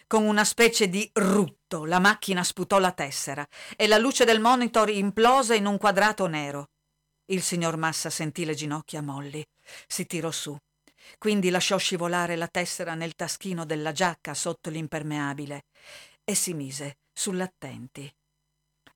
con 0.07 0.25
una 0.25 0.43
specie 0.43 0.89
di 0.89 1.07
rutto, 1.13 1.85
la 1.85 1.99
macchina 1.99 2.43
sputò 2.43 2.79
la 2.79 2.91
tessera 2.91 3.47
e 3.75 3.85
la 3.85 3.99
luce 3.99 4.25
del 4.25 4.39
monitor 4.39 4.89
implose 4.89 5.55
in 5.55 5.67
un 5.67 5.77
quadrato 5.77 6.25
nero. 6.25 6.71
Il 7.25 7.43
signor 7.43 7.77
Massa 7.77 8.09
sentì 8.09 8.45
le 8.45 8.55
ginocchia 8.55 9.03
molli. 9.03 9.45
Si 9.85 10.07
tirò 10.07 10.31
su 10.31 10.57
quindi 11.17 11.49
lasciò 11.49 11.77
scivolare 11.77 12.37
la 12.37 12.47
tessera 12.47 12.95
nel 12.95 13.13
taschino 13.13 13.65
della 13.65 13.91
giacca 13.91 14.33
sotto 14.33 14.69
l'impermeabile 14.69 15.65
e 16.23 16.35
si 16.35 16.53
mise 16.53 16.99
sull'attenti. 17.11 18.11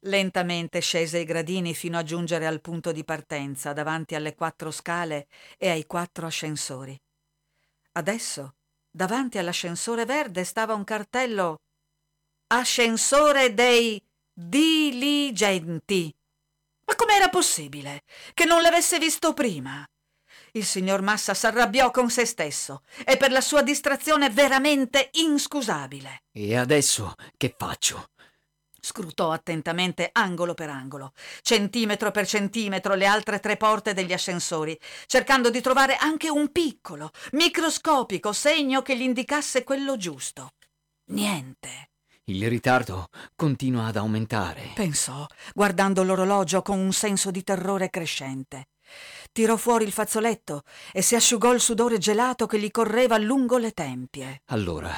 Lentamente 0.02 0.80
scese 0.80 1.20
i 1.20 1.26
gradini 1.26 1.74
fino 1.74 1.98
a 1.98 2.04
giungere 2.04 2.46
al 2.46 2.62
punto 2.62 2.92
di 2.92 3.04
partenza 3.04 3.74
davanti 3.74 4.16
alle 4.16 4.36
quattro 4.36 4.72
scale 4.72 5.28
e 5.58 5.70
ai 5.70 5.86
quattro 5.86 6.28
ascensori. 6.28 7.00
Adesso, 7.94 8.56
davanti 8.90 9.38
all'ascensore 9.38 10.06
verde, 10.06 10.44
stava 10.44 10.74
un 10.74 10.84
cartello 10.84 11.58
Ascensore 12.50 13.54
dei 13.54 14.02
diligenti. 14.32 16.14
Ma 16.86 16.96
com'era 16.96 17.28
possibile 17.28 18.04
che 18.34 18.46
non 18.46 18.62
l'avesse 18.62 19.00
visto 19.00 19.34
prima? 19.34 19.86
Il 20.58 20.66
signor 20.66 21.04
Massa 21.04 21.36
s'arrabbiò 21.36 21.92
con 21.92 22.10
se 22.10 22.26
stesso 22.26 22.82
e 23.06 23.16
per 23.16 23.30
la 23.30 23.42
sua 23.42 23.62
distrazione 23.62 24.32
veramente 24.32 25.12
inscusabile. 25.22 26.24
E 26.32 26.56
adesso 26.56 27.14
che 27.38 27.54
faccio? 27.56 28.10
Scrutò 28.82 29.30
attentamente 29.30 30.10
angolo 30.12 30.56
per 30.56 30.70
angolo, 30.70 31.12
centimetro 31.44 32.10
per 32.10 32.26
centimetro 32.26 32.96
le 32.96 33.06
altre 33.06 33.40
tre 33.40 33.56
porte 33.56 33.94
degli 33.94 34.14
ascensori, 34.14 34.76
cercando 35.06 35.52
di 35.52 35.62
trovare 35.62 35.96
anche 35.96 36.28
un 36.28 36.52
piccolo, 36.52 37.12
microscopico 37.34 38.34
segno 38.34 38.82
che 38.82 38.98
gli 38.98 39.04
indicasse 39.04 39.64
quello 39.64 39.96
giusto. 39.96 40.54
Niente. 41.12 41.92
Il 42.24 42.50
ritardo 42.50 43.10
continua 43.36 43.86
ad 43.86 43.96
aumentare. 43.96 44.72
Pensò, 44.74 45.24
guardando 45.54 46.02
l'orologio 46.02 46.64
con 46.64 46.80
un 46.80 46.94
senso 46.94 47.30
di 47.30 47.44
terrore 47.44 47.92
crescente. 47.92 48.70
Tirò 49.38 49.56
fuori 49.56 49.84
il 49.84 49.92
fazzoletto 49.92 50.64
e 50.92 51.04
si 51.04 51.14
asciugò 51.14 51.54
il 51.54 51.62
sudore 51.62 52.00
gelato 52.00 52.48
che 52.48 52.58
gli 52.58 52.72
correva 52.72 53.20
lungo 53.20 53.60
le 53.60 53.70
tempie. 53.70 54.42
Allora, 54.46 54.92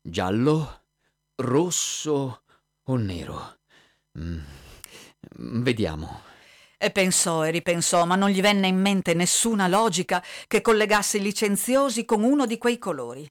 giallo, 0.00 0.84
rosso 1.34 2.42
o 2.84 2.96
nero? 2.96 3.58
Mm, 4.18 4.38
vediamo. 5.60 6.22
E 6.78 6.90
pensò 6.90 7.44
e 7.44 7.50
ripensò, 7.50 8.06
ma 8.06 8.16
non 8.16 8.30
gli 8.30 8.40
venne 8.40 8.66
in 8.66 8.80
mente 8.80 9.12
nessuna 9.12 9.68
logica 9.68 10.24
che 10.46 10.62
collegasse 10.62 11.18
i 11.18 11.20
licenziosi 11.20 12.06
con 12.06 12.22
uno 12.22 12.46
di 12.46 12.56
quei 12.56 12.78
colori. 12.78 13.30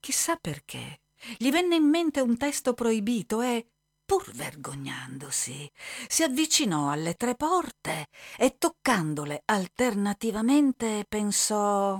Chissà 0.00 0.36
perché. 0.36 1.00
Gli 1.38 1.50
venne 1.50 1.76
in 1.76 1.88
mente 1.88 2.20
un 2.20 2.36
testo 2.36 2.74
proibito 2.74 3.40
e 3.40 3.68
pur 4.04 4.30
vergognandosi, 4.32 5.70
si 6.08 6.22
avvicinò 6.22 6.90
alle 6.90 7.14
tre 7.14 7.34
porte 7.34 8.06
e 8.36 8.56
toccandole 8.58 9.42
alternativamente 9.44 11.04
pensò 11.08 11.98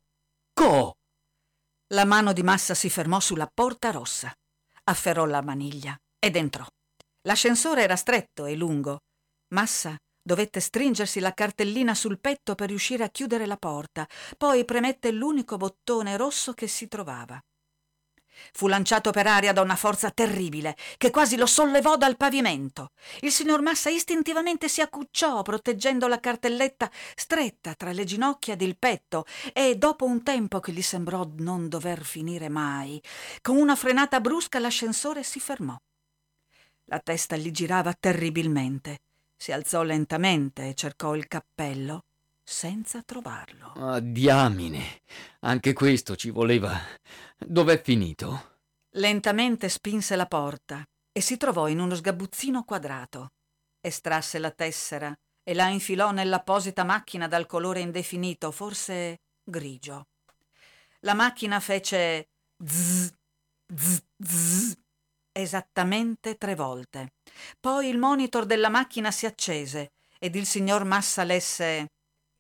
Co! 0.55 0.95
La 1.93 2.05
mano 2.05 2.33
di 2.33 2.43
Massa 2.45 2.75
si 2.75 2.89
fermò 2.89 3.19
sulla 3.19 3.51
porta 3.53 3.91
rossa. 3.91 4.33
Afferrò 4.85 5.25
la 5.27 5.43
maniglia 5.43 5.97
ed 6.19 6.37
entrò. 6.37 6.65
L'ascensore 7.27 7.83
era 7.83 7.97
stretto 7.97 8.47
e 8.47 8.55
lungo. 8.55 9.01
Massa 9.53 9.97
dovette 10.23 10.61
stringersi 10.61 11.21
la 11.21 11.35
cartellina 11.35 11.95
sul 11.95 12.19
petto 12.21 12.55
per 12.55 12.69
riuscire 12.69 13.05
a 13.05 13.11
chiudere 13.11 13.47
la 13.47 13.59
porta, 13.59 14.09
poi 14.39 14.65
premette 14.65 15.11
l'unico 15.11 15.57
bottone 15.57 16.17
rosso 16.17 16.55
che 16.55 16.67
si 16.67 16.89
trovava. 16.89 17.39
Fu 18.53 18.67
lanciato 18.67 19.11
per 19.11 19.27
aria 19.27 19.53
da 19.53 19.61
una 19.61 19.77
forza 19.77 20.11
terribile 20.11 20.77
che 20.97 21.11
quasi 21.11 21.37
lo 21.37 21.47
sollevò 21.47 21.97
dal 21.97 22.17
pavimento. 22.17 22.91
Il 23.21 23.33
signor 23.33 23.63
Massa 23.63 23.91
istintivamente 23.91 24.69
si 24.69 24.81
accucciò, 24.81 25.43
proteggendo 25.43 26.09
la 26.09 26.21
cartelletta 26.21 26.91
stretta 27.15 27.75
tra 27.75 27.93
le 27.93 28.05
ginocchia 28.05 28.55
ed 28.55 28.63
il 28.63 28.77
petto, 28.79 29.25
e 29.53 29.77
dopo 29.77 30.05
un 30.05 30.23
tempo 30.23 30.61
che 30.61 30.73
gli 30.73 30.83
sembrò 30.83 31.29
non 31.39 31.69
dover 31.69 32.05
finire 32.05 32.49
mai, 32.49 33.03
con 33.43 33.57
una 33.57 33.77
frenata 33.77 34.21
brusca 34.21 34.59
l'ascensore 34.59 35.23
si 35.23 35.41
fermò. 35.41 35.77
La 36.85 37.01
testa 37.01 37.37
gli 37.37 37.51
girava 37.51 37.95
terribilmente. 37.95 39.01
Si 39.37 39.53
alzò 39.53 39.83
lentamente 39.83 40.69
e 40.69 40.75
cercò 40.75 41.15
il 41.15 41.27
cappello 41.27 42.05
senza 42.45 43.03
trovarlo. 43.03 43.73
Ah, 43.77 44.01
diamine! 44.01 45.01
Anche 45.41 45.73
questo 45.73 46.15
ci 46.15 46.31
voleva. 46.31 46.79
Dov'è 47.39 47.81
finito? 47.83 48.53
Lentamente 48.97 49.69
spinse 49.69 50.15
la 50.15 50.27
porta 50.27 50.85
e 51.11 51.21
si 51.21 51.37
trovò 51.37 51.69
in 51.69 51.81
uno 51.81 51.95
sgabuzzino 51.95 52.65
quadrato. 52.65 53.33
Estrasse 53.81 54.39
la 54.39 54.51
tessera 54.51 55.13
e 55.43 55.55
la 55.55 55.69
infilò 55.69 56.11
nell'apposita 56.11 56.85
macchina 56.85 57.27
dal 57.27 57.47
colore 57.47 57.81
indefinito, 57.81 58.51
forse 58.51 59.21
grigio. 59.43 60.09
La 61.01 61.15
macchina 61.15 61.61
fece 61.61 62.29
zzz, 62.63 63.13
zzz, 63.75 64.03
zzz, 64.17 64.75
esattamente 65.33 66.37
tre 66.37 66.55
volte. 66.55 67.15
Poi 67.61 67.89
il 67.89 67.99
monitor 67.99 68.47
della 68.47 68.69
macchina 68.71 69.11
si 69.11 69.27
accese 69.27 69.93
ed 70.19 70.35
il 70.37 70.47
signor 70.47 70.85
Massa 70.85 71.25
lesse 71.25 71.91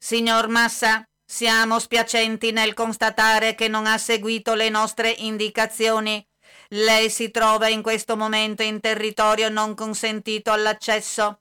Signor 0.04 0.48
Massa, 0.48 1.02
siamo 1.24 1.78
spiacenti 1.78 2.52
nel 2.52 2.74
constatare 2.74 3.54
che 3.54 3.68
non 3.68 3.86
ha 3.86 3.96
seguito 3.96 4.52
le 4.52 4.68
nostre 4.68 5.08
indicazioni. 5.08 6.22
Lei 6.68 7.08
si 7.08 7.30
trova 7.30 7.68
in 7.68 7.80
questo 7.80 8.14
momento 8.14 8.62
in 8.62 8.80
territorio 8.80 9.48
non 9.48 9.74
consentito 9.74 10.52
all'accesso. 10.52 11.40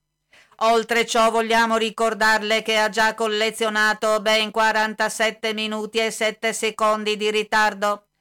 Oltre 0.60 1.06
ciò 1.06 1.30
vogliamo 1.30 1.76
ricordarle 1.76 2.62
che 2.62 2.78
ha 2.78 2.88
già 2.88 3.14
collezionato 3.16 4.22
ben 4.22 4.50
47 4.50 5.54
minuti 5.54 5.98
e 5.98 6.10
7 6.10 6.54
secondi 6.54 7.18
di 7.18 7.30
ritardo. 7.32 8.12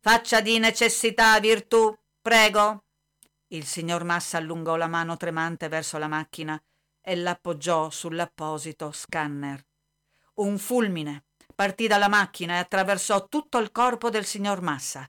Faccia 0.00 0.40
di 0.40 0.58
necessità 0.58 1.38
virtù, 1.40 1.94
prego. 2.22 2.84
Il 3.48 3.66
signor 3.66 4.04
Massa 4.04 4.38
allungò 4.38 4.76
la 4.76 4.88
mano 4.88 5.18
tremante 5.18 5.68
verso 5.68 5.98
la 5.98 6.08
macchina 6.08 6.58
e 7.02 7.16
l'appoggiò 7.16 7.90
sull'apposito 7.90 8.92
scanner. 8.92 9.62
Un 10.40 10.58
fulmine 10.58 11.24
partì 11.60 11.86
dalla 11.86 12.08
macchina 12.08 12.54
e 12.54 12.58
attraversò 12.58 13.28
tutto 13.28 13.58
il 13.58 13.70
corpo 13.70 14.08
del 14.08 14.24
signor 14.24 14.62
Massa. 14.62 15.06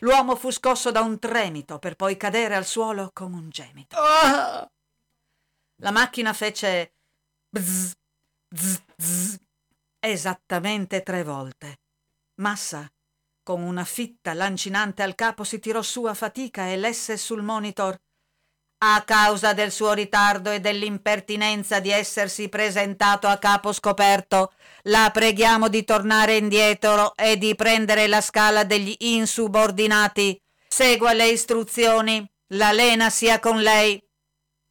L'uomo 0.00 0.36
fu 0.36 0.50
scosso 0.50 0.90
da 0.90 1.00
un 1.00 1.18
tremito 1.18 1.78
per 1.78 1.96
poi 1.96 2.18
cadere 2.18 2.54
al 2.54 2.66
suolo 2.66 3.10
con 3.14 3.32
un 3.32 3.48
gemito. 3.48 3.96
Ah! 3.98 4.70
La 5.76 5.90
macchina 5.90 6.34
fece 6.34 6.96
bzz, 7.48 7.92
bzz, 8.48 8.82
bzz, 8.96 9.36
esattamente 9.98 11.02
tre 11.02 11.24
volte. 11.24 11.80
Massa, 12.42 12.86
con 13.42 13.62
una 13.62 13.84
fitta 13.84 14.34
lancinante 14.34 15.02
al 15.02 15.14
capo, 15.14 15.42
si 15.42 15.58
tirò 15.58 15.80
su 15.80 16.04
a 16.04 16.12
fatica 16.12 16.68
e 16.68 16.76
lesse 16.76 17.16
sul 17.16 17.40
monitor 17.40 17.98
a 18.92 19.02
causa 19.02 19.54
del 19.54 19.72
suo 19.72 19.94
ritardo 19.94 20.50
e 20.50 20.60
dell'impertinenza 20.60 21.80
di 21.80 21.90
essersi 21.90 22.50
presentato 22.50 23.26
a 23.26 23.38
capo 23.38 23.72
scoperto, 23.72 24.52
la 24.82 25.10
preghiamo 25.10 25.68
di 25.68 25.84
tornare 25.84 26.36
indietro 26.36 27.16
e 27.16 27.38
di 27.38 27.54
prendere 27.54 28.06
la 28.06 28.20
scala 28.20 28.64
degli 28.64 28.94
insubordinati. 28.98 30.38
Segua 30.68 31.14
le 31.14 31.28
istruzioni. 31.28 32.28
La 32.48 32.72
lena 32.72 33.08
sia 33.08 33.40
con 33.40 33.58
lei. 33.60 34.00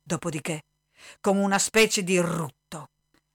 Dopodiché, 0.02 0.66
con 1.20 1.38
una 1.38 1.58
specie 1.58 2.04
di 2.04 2.20
rutto, 2.20 2.92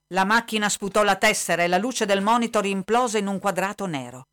la 0.08 0.24
macchina 0.24 0.68
sputò 0.68 1.02
la 1.02 1.16
tessera 1.16 1.64
e 1.64 1.66
la 1.66 1.76
luce 1.76 2.06
del 2.06 2.22
monitor 2.22 2.64
implose 2.64 3.18
in 3.18 3.26
un 3.26 3.40
quadrato 3.40 3.86
nero. 3.86 4.28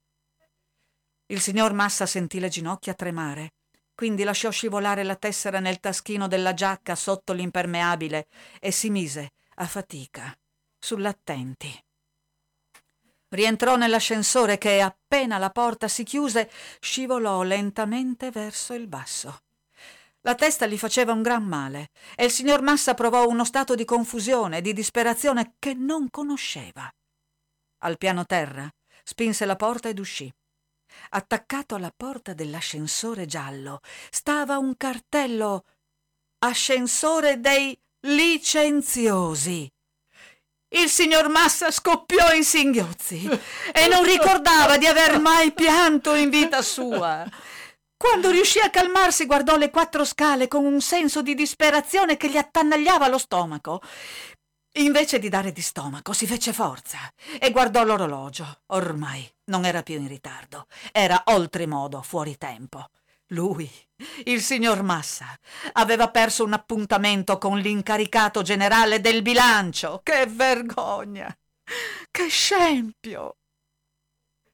Il 1.26 1.42
signor 1.42 1.74
Massa 1.74 2.06
sentì 2.06 2.40
le 2.40 2.50
ginocchia 2.50 2.94
tremare 2.94 3.54
quindi 3.96 4.24
lasciò 4.24 4.52
scivolare 4.52 5.04
la 5.04 5.16
tessera 5.16 5.60
nel 5.60 5.80
taschino 5.80 6.28
della 6.28 6.54
giacca 6.54 6.96
sotto 6.96 7.34
l'impermeabile 7.34 8.28
e 8.60 8.72
si 8.72 8.90
mise, 8.90 9.32
a 9.56 9.66
fatica, 9.66 10.38
sull'attenti. 10.78 11.84
Rientrò 13.30 13.76
nell'ascensore 13.76 14.58
che, 14.58 14.82
appena 14.82 15.38
la 15.38 15.50
porta 15.50 15.88
si 15.88 16.04
chiuse, 16.04 16.50
scivolò 16.80 17.42
lentamente 17.42 18.30
verso 18.32 18.74
il 18.74 18.88
basso. 18.88 19.40
La 20.22 20.36
testa 20.36 20.66
gli 20.66 20.78
faceva 20.78 21.12
un 21.12 21.22
gran 21.22 21.44
male 21.44 21.90
e 22.16 22.26
il 22.26 22.32
signor 22.32 22.62
Massa 22.62 22.94
provò 22.96 23.28
uno 23.28 23.46
stato 23.46 23.76
di 23.76 23.86
confusione 23.86 24.62
di 24.62 24.74
disperazione 24.74 25.56
che 25.60 25.74
non 25.74 26.10
conosceva. 26.10 26.92
Al 27.80 27.98
piano 27.98 28.26
terra 28.26 28.68
spinse 29.04 29.46
la 29.46 29.56
porta 29.56 29.88
ed 29.88 30.00
uscì. 30.00 30.34
Attaccato 31.10 31.76
alla 31.76 31.94
porta 31.96 32.34
dell'ascensore 32.34 33.26
giallo 33.26 33.82
stava 34.10 34.58
un 34.58 34.76
cartello 34.78 35.66
Ascensore 36.40 37.40
dei 37.40 37.78
licenziosi. 38.02 39.72
Il 40.70 40.90
signor 40.90 41.30
Massa 41.30 41.72
scoppiò 41.72 42.34
in 42.34 42.44
singhiozzi 42.44 43.28
e 43.74 43.88
non 43.88 44.04
ricordava 44.04 44.78
di 44.78 44.86
aver 44.86 45.20
mai 45.20 45.54
pianto 45.54 46.14
in 46.16 46.30
vita 46.30 46.62
sua. 46.62 47.26
Quando 47.98 48.30
riuscì 48.30 48.60
a 48.60 48.70
calmarsi 48.70 49.26
guardò 49.26 49.56
le 49.56 49.70
quattro 49.70 50.04
scale 50.04 50.48
con 50.48 50.66
un 50.66 50.82
senso 50.82 51.22
di 51.22 51.34
disperazione 51.34 52.18
che 52.18 52.30
gli 52.30 52.38
attanagliava 52.38 53.08
lo 53.08 53.18
stomaco. 53.18 53.82
Invece 54.78 55.20
di 55.20 55.30
dare 55.30 55.54
di 55.54 55.62
stomaco, 55.62 56.12
si 56.12 56.28
fece 56.28 56.52
forza 56.52 56.98
e 57.40 57.52
guardò 57.52 57.84
l'orologio. 57.86 58.64
Ormai 58.68 59.26
non 59.46 59.64
era 59.64 59.84
più 59.84 59.96
in 59.96 60.08
ritardo, 60.08 60.68
era 60.92 61.24
oltremodo 61.28 62.02
fuori 62.02 62.38
tempo. 62.38 62.90
Lui, 63.30 63.70
il 64.26 64.42
signor 64.42 64.84
Massa, 64.84 65.28
aveva 65.74 66.10
perso 66.10 66.44
un 66.44 66.54
appuntamento 66.54 67.38
con 67.38 67.58
l'incaricato 67.58 68.42
generale 68.42 69.00
del 69.00 69.22
bilancio. 69.22 70.02
Che 70.04 70.26
vergogna! 70.28 71.34
Che 72.12 72.28
scempio! 72.28 73.38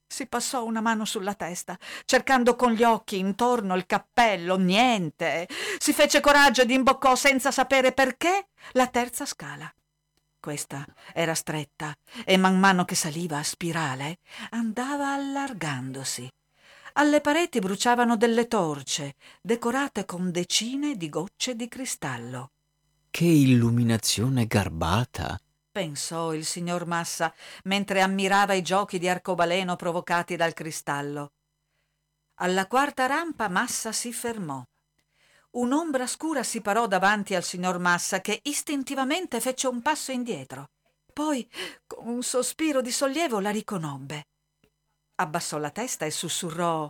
Si 0.07 0.27
passò 0.27 0.63
una 0.65 0.81
mano 0.81 1.03
sulla 1.03 1.33
testa, 1.33 1.75
cercando 2.05 2.55
con 2.55 2.73
gli 2.73 2.83
occhi 2.83 3.17
intorno 3.17 3.75
il 3.75 3.87
cappello. 3.87 4.55
Niente. 4.55 5.47
Si 5.79 5.93
fece 5.93 6.19
coraggio 6.19 6.61
ed 6.61 6.69
imboccò 6.69 7.15
senza 7.15 7.49
sapere 7.49 7.91
perché 7.91 8.49
la 8.73 8.87
terza 8.87 9.25
scala. 9.25 9.73
Questa 10.41 10.83
era 11.13 11.35
stretta 11.35 11.93
e 12.25 12.35
man 12.35 12.57
mano 12.57 12.83
che 12.83 12.95
saliva 12.95 13.37
a 13.37 13.43
spirale 13.43 14.17
andava 14.49 15.13
allargandosi. 15.13 16.27
Alle 16.93 17.21
pareti 17.21 17.59
bruciavano 17.59 18.17
delle 18.17 18.47
torce, 18.47 19.13
decorate 19.39 20.03
con 20.03 20.31
decine 20.31 20.97
di 20.97 21.09
gocce 21.09 21.55
di 21.55 21.67
cristallo. 21.67 22.49
Che 23.11 23.23
illuminazione 23.23 24.47
garbata! 24.47 25.39
pensò 25.71 26.33
il 26.33 26.43
signor 26.43 26.87
Massa 26.87 27.31
mentre 27.65 28.01
ammirava 28.01 28.53
i 28.53 28.63
giochi 28.63 28.97
di 28.97 29.07
arcobaleno 29.07 29.75
provocati 29.75 30.35
dal 30.35 30.53
cristallo. 30.53 31.33
Alla 32.39 32.65
quarta 32.65 33.05
rampa 33.05 33.47
Massa 33.47 33.91
si 33.91 34.11
fermò 34.11 34.65
un'ombra 35.51 36.07
scura 36.07 36.43
si 36.43 36.61
parò 36.61 36.87
davanti 36.87 37.35
al 37.35 37.43
signor 37.43 37.79
Massa 37.79 38.21
che 38.21 38.39
istintivamente 38.43 39.39
fece 39.39 39.67
un 39.67 39.81
passo 39.81 40.11
indietro. 40.11 40.69
Poi, 41.11 41.49
con 41.85 42.07
un 42.07 42.23
sospiro 42.23 42.81
di 42.81 42.91
sollievo, 42.91 43.39
la 43.39 43.49
riconobbe. 43.49 44.25
Abbassò 45.15 45.57
la 45.57 45.69
testa 45.69 46.05
e 46.05 46.11
sussurrò 46.11 46.89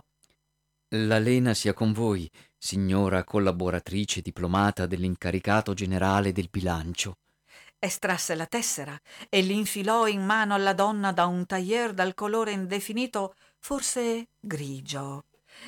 La 0.94 1.18
lena 1.18 1.54
sia 1.54 1.72
con 1.72 1.92
voi, 1.92 2.30
signora 2.56 3.24
collaboratrice 3.24 4.20
diplomata 4.20 4.86
dell'incaricato 4.86 5.74
generale 5.74 6.32
del 6.32 6.48
bilancio. 6.50 7.16
Estrasse 7.78 8.34
la 8.36 8.46
tessera 8.46 8.96
e 9.28 9.40
l'infilò 9.40 10.06
in 10.06 10.24
mano 10.24 10.54
alla 10.54 10.72
donna 10.72 11.12
da 11.12 11.26
un 11.26 11.44
tailleur 11.46 11.92
dal 11.92 12.14
colore 12.14 12.52
indefinito, 12.52 13.34
forse 13.58 14.28
grigio. 14.38 15.24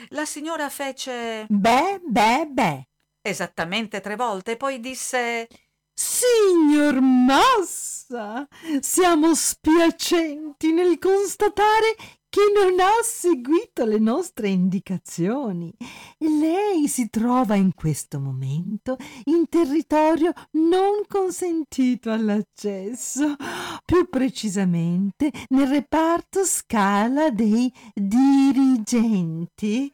La 0.09 0.25
signora 0.25 0.69
fece 0.69 1.47
Beh, 1.49 2.01
beh, 2.03 2.47
beh. 2.51 2.89
esattamente 3.23 4.01
tre 4.01 4.17
volte 4.17 4.57
poi 4.57 4.81
disse 4.81 5.49
Signor 5.97 7.01
Massa, 7.01 8.49
siamo 8.81 9.35
spiacenti 9.35 10.73
nel 10.73 10.99
constatare 10.99 11.95
che 12.35 12.51
non 12.53 12.81
ha 12.81 13.01
seguito 13.05 13.85
le 13.85 14.01
nostre 14.01 14.49
indicazioni. 14.49 15.73
Lei 16.19 16.89
si 16.89 17.09
trova 17.09 17.55
in 17.55 17.75
questo 17.75 18.19
momento 18.19 18.97
in 19.27 19.49
territorio 19.49 20.33
non 20.55 21.03
consentito 21.07 22.11
all'accesso, 22.11 23.37
più 23.85 24.09
precisamente 24.09 25.31
nel 25.51 25.69
reparto 25.69 26.45
scala 26.45 27.31
dei 27.31 27.73
dirigenti. 27.95 29.93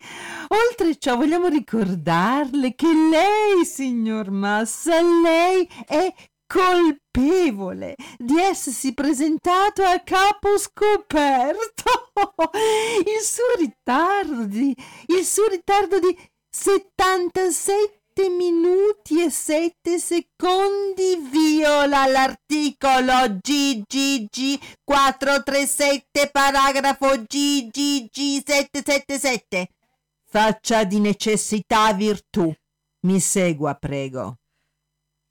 Oltre 0.49 0.97
ciò 0.97 1.17
vogliamo 1.17 1.49
ricordarle 1.49 2.75
che 2.75 2.87
lei, 2.87 3.67
signor 3.67 4.31
Massa, 4.31 4.99
lei 5.03 5.69
è 5.85 6.11
colpevole 6.51 7.95
di 8.19 8.37
essersi 8.37 8.93
presentato 8.93 9.85
a 9.85 10.01
capo 10.01 10.59
scoperto. 10.59 12.11
Il 13.07 13.23
suo 13.23 13.55
ritardo 13.57 14.45
di, 14.47 14.77
il 15.07 15.25
suo 15.25 15.47
ritardo 15.47 16.01
di 16.01 16.15
77 16.51 18.29
minuti 18.29 19.23
e 19.23 19.31
7 19.31 19.99
secondi 19.99 21.17
viola 21.31 22.07
l'articolo 22.07 23.39
GGG 23.41 24.59
437 24.85 26.31
paragrafo 26.31 27.23
GGG 27.23 28.43
777. 28.45 29.69
Faccia 30.29 30.85
di 30.85 30.99
necessità 30.99 31.93
virtù. 31.93 32.53
Mi 33.03 33.21
segua, 33.21 33.75
prego. 33.75 34.40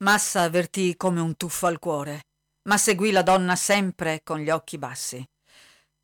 Massa 0.01 0.43
avvertì 0.43 0.95
come 0.95 1.19
un 1.19 1.35
tuffo 1.35 1.67
al 1.67 1.77
cuore, 1.77 2.27
ma 2.69 2.77
seguì 2.77 3.11
la 3.11 3.21
donna 3.21 3.57
sempre 3.57 4.21
con 4.23 4.39
gli 4.39 4.49
occhi 4.49 4.77
bassi. 4.77 5.27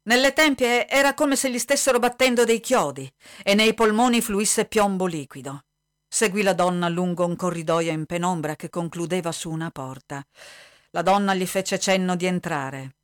Nelle 0.04 0.34
tempie 0.34 0.88
era 0.88 1.14
come 1.14 1.38
se 1.38 1.50
gli 1.50 1.58
stessero 1.58 1.98
battendo 1.98 2.44
dei 2.44 2.60
chiodi 2.60 3.10
e 3.42 3.54
nei 3.56 3.74
polmoni 3.74 4.22
fluisse 4.22 4.66
piombo 4.66 5.06
liquido. 5.06 5.64
Seguì 6.08 6.42
la 6.42 6.54
donna 6.54 6.90
lungo 6.90 7.26
un 7.26 7.38
corridoio 7.38 7.92
in 7.92 8.06
penombra 8.06 8.58
che 8.58 8.70
concludeva 8.70 9.32
su 9.32 9.50
una 9.50 9.72
porta. 9.72 10.26
La 10.92 11.02
donna 11.02 11.34
gli 11.34 11.46
fece 11.46 11.80
cenno 11.80 12.18
di 12.18 12.26
entrare. 12.26 12.96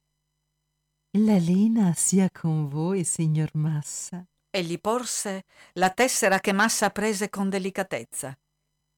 La 1.20 1.38
lena 1.38 1.94
sia 1.96 2.30
con 2.32 2.68
voi, 2.68 3.06
signor 3.06 3.52
Massa. 3.54 4.26
E 4.50 4.64
gli 4.64 4.80
porse 4.80 5.46
la 5.74 5.90
tessera 5.90 6.42
che 6.42 6.52
Massa 6.52 6.90
prese 6.90 7.30
con 7.30 7.50
delicatezza. 7.50 8.38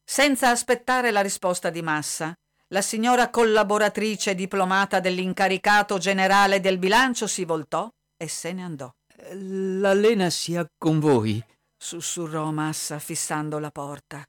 Senza 0.04 0.50
aspettare 0.50 1.12
la 1.12 1.22
risposta 1.22 1.70
di 1.70 1.82
Massa, 1.82 2.34
la 2.68 2.82
signora 2.82 3.30
collaboratrice 3.30 4.36
diplomata 4.36 5.00
dell'incaricato 5.00 5.98
generale 5.98 6.60
del 6.60 6.78
bilancio 6.78 7.28
si 7.28 7.46
voltò 7.46 7.90
e 8.18 8.28
se 8.28 8.52
ne 8.52 8.64
andò. 8.64 8.92
La 9.32 9.94
lena 9.94 10.30
sia 10.30 10.66
con 10.78 11.00
voi, 11.00 11.44
sussurrò 11.78 12.52
Massa 12.52 13.00
fissando 13.00 13.60
la 13.60 13.72
porta. 13.72 14.24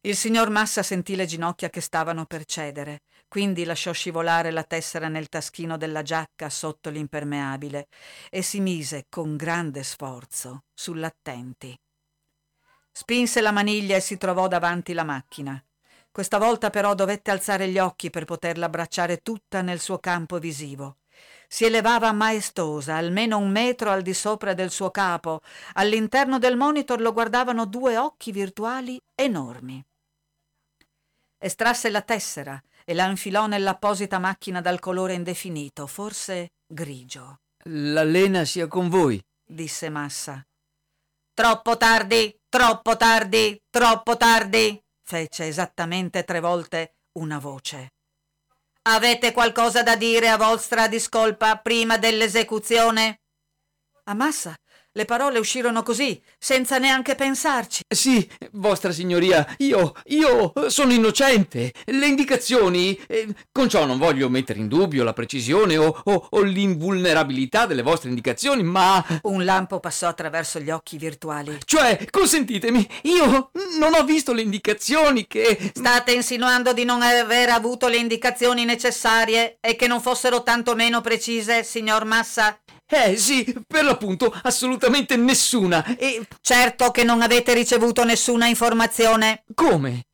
Il 0.00 0.16
signor 0.16 0.50
Massa 0.50 0.82
sentì 0.82 1.16
le 1.16 1.26
ginocchia 1.26 1.70
che 1.70 1.80
stavano 1.80 2.24
per 2.24 2.44
cedere, 2.44 3.00
quindi 3.28 3.64
lasciò 3.64 3.92
scivolare 3.92 4.50
la 4.50 4.64
tessera 4.64 5.08
nel 5.08 5.28
taschino 5.28 5.76
della 5.76 6.02
giacca 6.02 6.48
sotto 6.48 6.90
l'impermeabile 6.90 7.88
e 8.30 8.42
si 8.42 8.60
mise 8.60 9.06
con 9.08 9.36
grande 9.36 9.82
sforzo 9.82 10.64
sull'attenti. 10.72 11.76
Spinse 13.00 13.40
la 13.40 13.52
maniglia 13.52 13.94
e 13.94 14.00
si 14.00 14.16
trovò 14.16 14.48
davanti 14.48 14.92
la 14.92 15.04
macchina. 15.04 15.64
Questa 16.10 16.36
volta 16.36 16.68
però 16.68 16.96
dovette 16.96 17.30
alzare 17.30 17.68
gli 17.68 17.78
occhi 17.78 18.10
per 18.10 18.24
poterla 18.24 18.66
abbracciare 18.66 19.22
tutta 19.22 19.62
nel 19.62 19.78
suo 19.78 20.00
campo 20.00 20.40
visivo. 20.40 20.96
Si 21.46 21.64
elevava 21.64 22.10
maestosa, 22.10 22.96
almeno 22.96 23.38
un 23.38 23.52
metro 23.52 23.92
al 23.92 24.02
di 24.02 24.12
sopra 24.12 24.52
del 24.52 24.72
suo 24.72 24.90
capo. 24.90 25.42
All'interno 25.74 26.40
del 26.40 26.56
monitor 26.56 27.00
lo 27.00 27.12
guardavano 27.12 27.66
due 27.66 27.96
occhi 27.96 28.32
virtuali 28.32 29.00
enormi. 29.14 29.80
Estrasse 31.38 31.90
la 31.90 32.02
tessera 32.02 32.60
e 32.84 32.94
la 32.94 33.06
infilò 33.06 33.46
nell'apposita 33.46 34.18
macchina 34.18 34.60
dal 34.60 34.80
colore 34.80 35.12
indefinito, 35.12 35.86
forse 35.86 36.48
grigio. 36.66 37.42
La 37.66 38.02
lena 38.02 38.44
sia 38.44 38.66
con 38.66 38.88
voi, 38.88 39.24
disse 39.46 39.88
Massa. 39.88 40.44
Troppo 41.38 41.76
tardi, 41.76 42.36
troppo 42.48 42.96
tardi, 42.96 43.62
troppo 43.70 44.16
tardi, 44.16 44.76
fece 45.04 45.46
esattamente 45.46 46.24
tre 46.24 46.40
volte 46.40 46.96
una 47.12 47.38
voce. 47.38 47.92
Avete 48.88 49.30
qualcosa 49.30 49.84
da 49.84 49.94
dire 49.94 50.30
a 50.30 50.36
vostra 50.36 50.88
discolpa 50.88 51.56
prima 51.58 51.96
dell'esecuzione? 51.96 53.20
A 54.06 54.14
Massa 54.14 54.56
le 54.98 55.04
parole 55.04 55.38
uscirono 55.38 55.84
così, 55.84 56.20
senza 56.36 56.78
neanche 56.78 57.14
pensarci. 57.14 57.82
Sì, 57.88 58.28
vostra 58.50 58.90
signoria, 58.90 59.46
io, 59.58 59.94
io 60.06 60.52
sono 60.66 60.92
innocente. 60.92 61.72
Le 61.84 62.06
indicazioni, 62.06 63.00
eh, 63.06 63.28
con 63.52 63.68
ciò 63.68 63.84
non 63.84 63.96
voglio 63.96 64.28
mettere 64.28 64.58
in 64.58 64.66
dubbio 64.66 65.04
la 65.04 65.12
precisione 65.12 65.76
o, 65.76 66.02
o, 66.02 66.26
o 66.30 66.40
l'invulnerabilità 66.42 67.66
delle 67.66 67.82
vostre 67.82 68.08
indicazioni, 68.08 68.64
ma... 68.64 69.04
Un 69.22 69.44
lampo 69.44 69.78
passò 69.78 70.08
attraverso 70.08 70.58
gli 70.58 70.70
occhi 70.70 70.98
virtuali. 70.98 71.58
Cioè, 71.64 72.06
consentitemi, 72.10 72.84
io 73.02 73.50
non 73.78 73.94
ho 73.94 74.02
visto 74.02 74.32
le 74.32 74.42
indicazioni 74.42 75.28
che... 75.28 75.70
State 75.72 76.10
insinuando 76.10 76.72
di 76.72 76.84
non 76.84 77.02
aver 77.02 77.50
avuto 77.50 77.86
le 77.86 77.98
indicazioni 77.98 78.64
necessarie 78.64 79.58
e 79.60 79.76
che 79.76 79.86
non 79.86 80.00
fossero 80.00 80.42
tanto 80.42 80.74
meno 80.74 81.00
precise, 81.00 81.62
signor 81.62 82.04
Massa? 82.04 82.58
Eh 82.90 83.16
sì, 83.18 83.54
per 83.66 83.84
l'appunto 83.84 84.34
assolutamente 84.42 85.16
nessuna. 85.16 85.84
E 85.96 86.26
certo 86.40 86.90
che 86.90 87.04
non 87.04 87.20
avete 87.20 87.52
ricevuto 87.52 88.02
nessuna 88.02 88.46
informazione. 88.46 89.44
Come? 89.54 90.06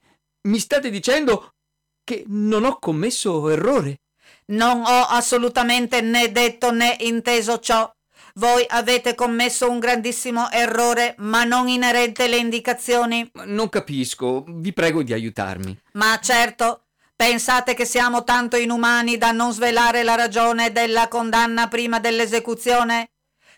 Mi 0.48 0.58
state 0.58 0.90
dicendo 0.90 1.54
che 2.02 2.24
non 2.26 2.64
ho 2.64 2.78
commesso 2.80 3.48
errore? 3.48 4.00
Non 4.46 4.80
ho 4.80 5.04
assolutamente 5.04 6.00
né 6.00 6.32
detto 6.32 6.72
né 6.72 6.96
inteso 7.00 7.60
ciò. 7.60 7.90
Voi 8.34 8.64
avete 8.68 9.14
commesso 9.14 9.70
un 9.70 9.78
grandissimo 9.78 10.50
errore, 10.50 11.14
ma 11.18 11.44
non 11.44 11.68
inerente 11.68 12.24
alle 12.24 12.38
indicazioni. 12.38 13.30
Non 13.44 13.68
capisco, 13.68 14.44
vi 14.48 14.72
prego 14.72 15.04
di 15.04 15.12
aiutarmi. 15.12 15.78
Ma 15.92 16.18
certo, 16.20 16.83
Pensate 17.26 17.72
che 17.72 17.86
siamo 17.86 18.22
tanto 18.22 18.56
inumani 18.56 19.16
da 19.16 19.32
non 19.32 19.50
svelare 19.50 20.02
la 20.02 20.14
ragione 20.14 20.72
della 20.72 21.08
condanna 21.08 21.68
prima 21.68 21.98
dell'esecuzione? 21.98 23.12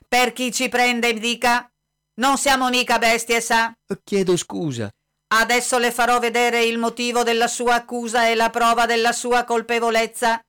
Per 0.07 0.33
chi 0.33 0.53
ci 0.53 0.69
prende 0.69 1.13
dica. 1.15 1.69
Non 2.21 2.39
siamo 2.39 2.69
mica 2.69 3.01
bestie, 3.01 3.41
sa? 3.41 3.77
Chiedo 4.05 4.37
scusa. 4.37 4.89
Adesso 5.35 5.79
le 5.79 5.91
farò 5.91 6.21
vedere 6.21 6.63
il 6.63 6.79
motivo 6.79 7.25
della 7.25 7.49
sua 7.49 7.75
accusa 7.75 8.29
e 8.29 8.37
la 8.37 8.51
prova 8.51 8.87
della 8.87 9.11
sua 9.11 9.43
colpevolezza. 9.43 10.41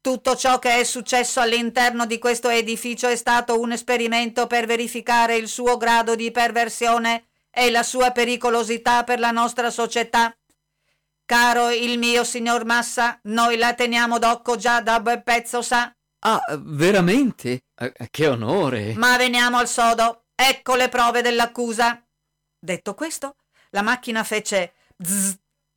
Tutto 0.00 0.34
ciò 0.34 0.58
che 0.58 0.80
è 0.80 0.82
successo 0.82 1.38
all'interno 1.38 2.04
di 2.04 2.18
questo 2.18 2.48
edificio 2.48 3.06
è 3.06 3.14
stato 3.14 3.60
un 3.60 3.70
esperimento 3.70 4.48
per 4.48 4.66
verificare 4.66 5.36
il 5.36 5.46
suo 5.46 5.76
grado 5.76 6.16
di 6.16 6.32
perversione 6.32 7.26
e 7.48 7.70
la 7.70 7.84
sua 7.84 8.10
pericolosità 8.10 9.04
per 9.04 9.20
la 9.20 9.30
nostra 9.30 9.70
società. 9.70 10.36
Caro 11.26 11.70
il 11.70 11.98
mio 11.98 12.22
signor 12.22 12.64
Massa, 12.64 13.18
noi 13.24 13.56
la 13.56 13.74
teniamo 13.74 14.20
d'occo 14.20 14.54
già 14.54 14.80
da 14.80 15.00
bel 15.00 15.24
pezzo, 15.24 15.60
sa? 15.60 15.92
Ah, 16.20 16.40
veramente? 16.60 17.64
Eh, 17.74 18.08
che 18.10 18.28
onore! 18.28 18.94
Ma 18.94 19.16
veniamo 19.16 19.58
al 19.58 19.66
sodo. 19.66 20.26
Ecco 20.36 20.76
le 20.76 20.88
prove 20.88 21.22
dell'accusa. 21.22 22.00
Detto 22.56 22.94
questo, 22.94 23.34
la 23.70 23.82
macchina 23.82 24.22
fece 24.22 24.74
zzz, 25.02 25.34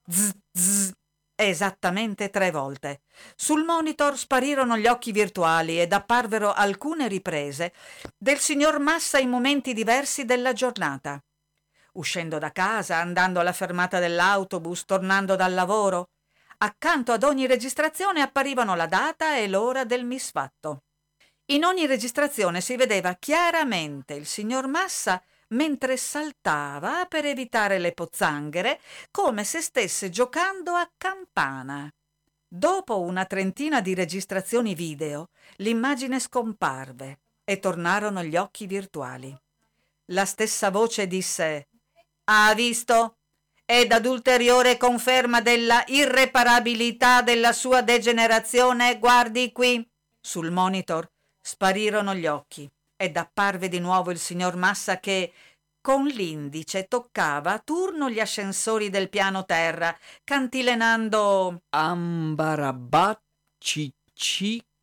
zzz, 0.08 0.32
zzz, 0.52 0.92
esattamente 1.34 2.30
tre 2.30 2.52
volte. 2.52 3.02
Sul 3.36 3.64
monitor 3.64 4.20
sparirono 4.20 4.78
gli 4.78 4.86
occhi 4.86 5.12
virtuali 5.12 5.82
ed 5.82 5.94
apparvero 5.94 6.54
alcune 6.54 7.08
riprese 7.08 7.74
del 8.16 8.38
signor 8.38 8.78
Massa 8.78 9.18
in 9.18 9.30
momenti 9.30 9.74
diversi 9.74 10.26
della 10.26 10.54
giornata 10.54 11.20
uscendo 12.00 12.38
da 12.38 12.52
casa, 12.52 12.98
andando 12.98 13.40
alla 13.40 13.54
fermata 13.54 14.00
dell'autobus, 14.00 14.86
tornando 14.86 15.36
dal 15.36 15.54
lavoro. 15.54 16.10
Accanto 16.58 17.12
ad 17.12 17.24
ogni 17.24 17.46
registrazione 17.46 18.22
apparivano 18.22 18.76
la 18.76 18.88
data 18.88 19.38
e 19.38 19.48
l'ora 19.48 19.86
del 19.86 20.06
misfatto. 20.06 20.84
In 21.48 21.64
ogni 21.64 21.86
registrazione 21.86 22.62
si 22.62 22.76
vedeva 22.76 23.14
chiaramente 23.14 24.14
il 24.14 24.26
signor 24.26 24.68
Massa 24.68 25.22
mentre 25.50 25.98
saltava 25.98 27.06
per 27.06 27.26
evitare 27.26 27.80
le 27.80 27.92
pozzanghere, 27.94 28.80
come 29.10 29.44
se 29.44 29.62
stesse 29.62 30.10
giocando 30.10 30.74
a 30.74 30.90
campana. 30.96 31.92
Dopo 32.48 33.00
una 33.00 33.26
trentina 33.26 33.82
di 33.82 33.94
registrazioni 33.94 34.76
video, 34.76 35.30
l'immagine 35.58 36.20
scomparve 36.20 37.20
e 37.44 37.60
tornarono 37.60 38.24
gli 38.24 38.36
occhi 38.36 38.68
virtuali. 38.68 39.36
La 40.12 40.26
stessa 40.26 40.70
voce 40.72 41.08
disse 41.08 41.69
ha 42.30 42.54
visto? 42.54 43.18
Ed 43.65 43.92
ad 43.92 44.06
ulteriore 44.06 44.78
conferma 44.78 45.42
della 45.42 45.84
irreparabilità 45.88 47.22
della 47.22 47.54
sua 47.54 47.82
degenerazione, 47.82 48.98
guardi 48.98 49.52
qui. 49.52 49.88
Sul 50.20 50.52
monitor 50.52 51.08
Sparirono 51.42 52.13
gli 52.13 52.28
occhi 52.28 52.70
ed 52.96 53.18
apparve 53.18 53.70
di 53.70 53.80
nuovo 53.80 54.12
il 54.12 54.20
signor 54.20 54.56
Massa 54.56 55.00
che 55.00 55.34
con 55.82 56.06
l'indice 56.06 56.86
toccava 56.88 57.54
a 57.54 57.60
turno 57.60 58.10
gli 58.10 58.20
ascensori 58.20 58.89
del 58.89 59.10
piano 59.10 59.46
terra, 59.46 59.98
cantilenando 60.24 61.63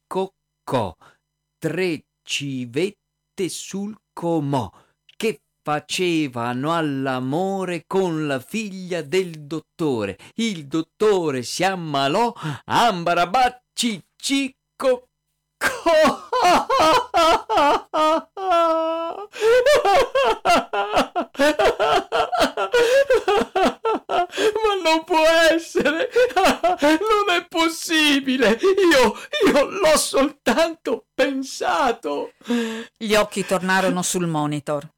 coccò, 0.06 0.96
tre 1.58 2.04
civette 2.22 3.48
sul 3.48 3.96
comò, 4.12 4.68
facevano 5.66 6.76
all'amore 6.76 7.86
con 7.88 8.28
la 8.28 8.38
figlia 8.38 9.02
del 9.02 9.46
dottore. 9.46 10.16
Il 10.36 10.68
dottore 10.68 11.42
si 11.42 11.64
ammalò, 11.64 12.32
ambarabat 12.66 13.62
cicci 13.74 14.56
coccò. 14.76 15.08
Ma 24.62 24.74
non 24.84 25.02
può 25.04 25.24
essere! 25.50 26.10
Non 26.80 27.36
è 27.36 27.44
possibile! 27.48 28.56
Io, 28.60 29.16
io 29.52 29.64
l'ho 29.64 29.96
soltanto 29.96 31.06
pensato! 31.12 32.34
Gli 32.96 33.14
occhi 33.14 33.44
tornarono 33.44 34.02
sul 34.02 34.28
monitor. 34.28 34.88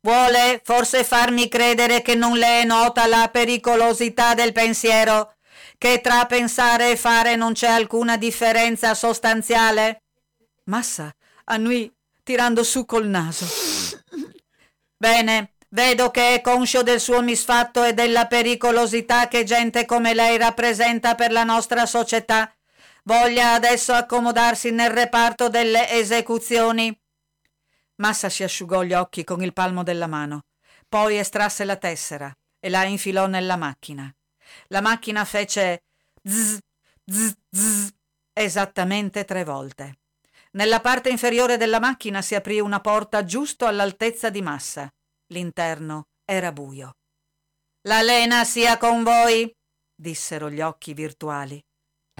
Vuole 0.00 0.60
forse 0.64 1.02
farmi 1.02 1.48
credere 1.48 2.02
che 2.02 2.14
non 2.14 2.36
le 2.36 2.60
è 2.60 2.64
nota 2.64 3.06
la 3.06 3.28
pericolosità 3.32 4.34
del 4.34 4.52
pensiero? 4.52 5.34
Che 5.76 6.00
tra 6.00 6.24
pensare 6.26 6.92
e 6.92 6.96
fare 6.96 7.36
non 7.36 7.52
c'è 7.52 7.68
alcuna 7.68 8.16
differenza 8.16 8.94
sostanziale? 8.94 10.02
Massa 10.64 11.12
annui 11.44 11.92
tirando 12.22 12.62
su 12.62 12.84
col 12.84 13.06
naso. 13.08 13.46
Bene, 14.96 15.54
vedo 15.70 16.10
che 16.10 16.34
è 16.34 16.40
conscio 16.40 16.82
del 16.82 17.00
suo 17.00 17.22
misfatto 17.22 17.82
e 17.84 17.92
della 17.92 18.26
pericolosità 18.26 19.28
che 19.28 19.44
gente 19.44 19.84
come 19.84 20.14
lei 20.14 20.36
rappresenta 20.36 21.14
per 21.14 21.32
la 21.32 21.44
nostra 21.44 21.86
società. 21.86 22.52
Voglia 23.04 23.52
adesso 23.52 23.92
accomodarsi 23.92 24.70
nel 24.70 24.90
reparto 24.90 25.48
delle 25.48 25.90
esecuzioni. 25.90 26.94
Massa 28.00 28.28
si 28.28 28.42
asciugò 28.42 28.82
gli 28.82 28.92
occhi 28.92 29.24
con 29.24 29.42
il 29.42 29.52
palmo 29.52 29.82
della 29.82 30.06
mano, 30.06 30.44
poi 30.88 31.18
estrasse 31.18 31.64
la 31.64 31.76
tessera 31.76 32.34
e 32.60 32.68
la 32.68 32.84
infilò 32.84 33.26
nella 33.26 33.56
macchina. 33.56 34.12
La 34.68 34.80
macchina 34.80 35.24
fece 35.24 35.82
zzz, 36.22 36.58
zzz, 37.04 37.34
zzz 37.50 37.88
esattamente 38.32 39.24
tre 39.24 39.44
volte. 39.44 39.98
Nella 40.52 40.80
parte 40.80 41.10
inferiore 41.10 41.56
della 41.56 41.80
macchina 41.80 42.22
si 42.22 42.34
aprì 42.34 42.60
una 42.60 42.80
porta 42.80 43.24
giusto 43.24 43.66
all'altezza 43.66 44.30
di 44.30 44.40
Massa. 44.42 44.90
L'interno 45.28 46.06
era 46.24 46.52
buio. 46.52 46.96
La 47.82 48.00
lena 48.02 48.44
sia 48.44 48.78
con 48.78 49.02
voi, 49.02 49.52
dissero 49.94 50.48
gli 50.50 50.60
occhi 50.60 50.94
virtuali. 50.94 51.62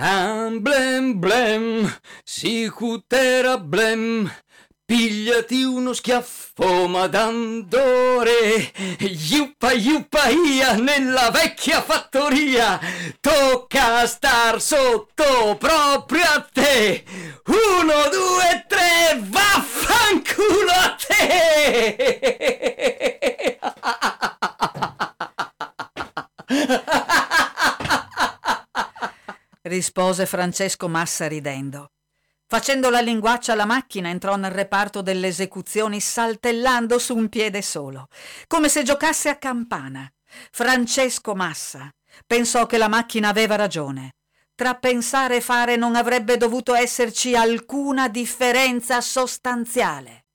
Amblem 0.01 1.19
blem, 1.19 2.01
sicutera 2.23 3.59
blem, 3.59 4.31
pigliati 4.89 5.65
uno 5.65 5.93
schiaffo 5.93 6.89
madandore, 6.89 8.73
yuppa 8.99 9.73
yuppa 9.73 10.31
ia 10.31 10.77
nella 10.77 11.31
vecchia 11.31 11.83
fattoria, 11.83 12.81
tocca 13.21 14.07
star 14.07 14.63
sotto 14.63 15.57
proprio 15.59 16.25
a 16.25 16.41
te, 16.51 17.05
uno, 17.45 18.09
due, 18.11 18.65
tre, 18.67 19.21
vaffanculo 19.21 20.73
a 20.73 20.97
te! 20.97 21.99
rispose 29.69 30.25
Francesco 30.25 30.89
Massa 30.89 31.29
ridendo. 31.29 31.91
Facendo 32.51 32.89
la 32.89 33.03
linguaccia 33.03 33.53
alla 33.53 33.67
macchina 33.67 34.09
entrò 34.09 34.37
nel 34.37 34.51
reparto 34.51 35.03
delle 35.03 35.27
esecuzioni 35.27 36.01
saltellando 36.01 36.99
su 36.99 37.15
un 37.15 37.29
piede 37.29 37.61
solo, 37.61 38.09
come 38.47 38.71
se 38.71 38.83
giocasse 38.83 39.29
a 39.29 39.37
campana. 39.37 40.11
Francesco 40.51 41.35
Massa 41.35 41.93
pensò 42.27 42.65
che 42.65 42.79
la 42.79 42.89
macchina 42.89 43.29
aveva 43.29 43.55
ragione. 43.55 44.15
Tra 44.55 44.77
pensare 44.77 45.37
e 45.37 45.41
fare 45.43 45.77
non 45.77 45.95
avrebbe 45.95 46.39
dovuto 46.39 46.73
esserci 46.73 47.37
alcuna 47.37 48.09
differenza 48.09 49.03
sostanziale. 49.03 50.28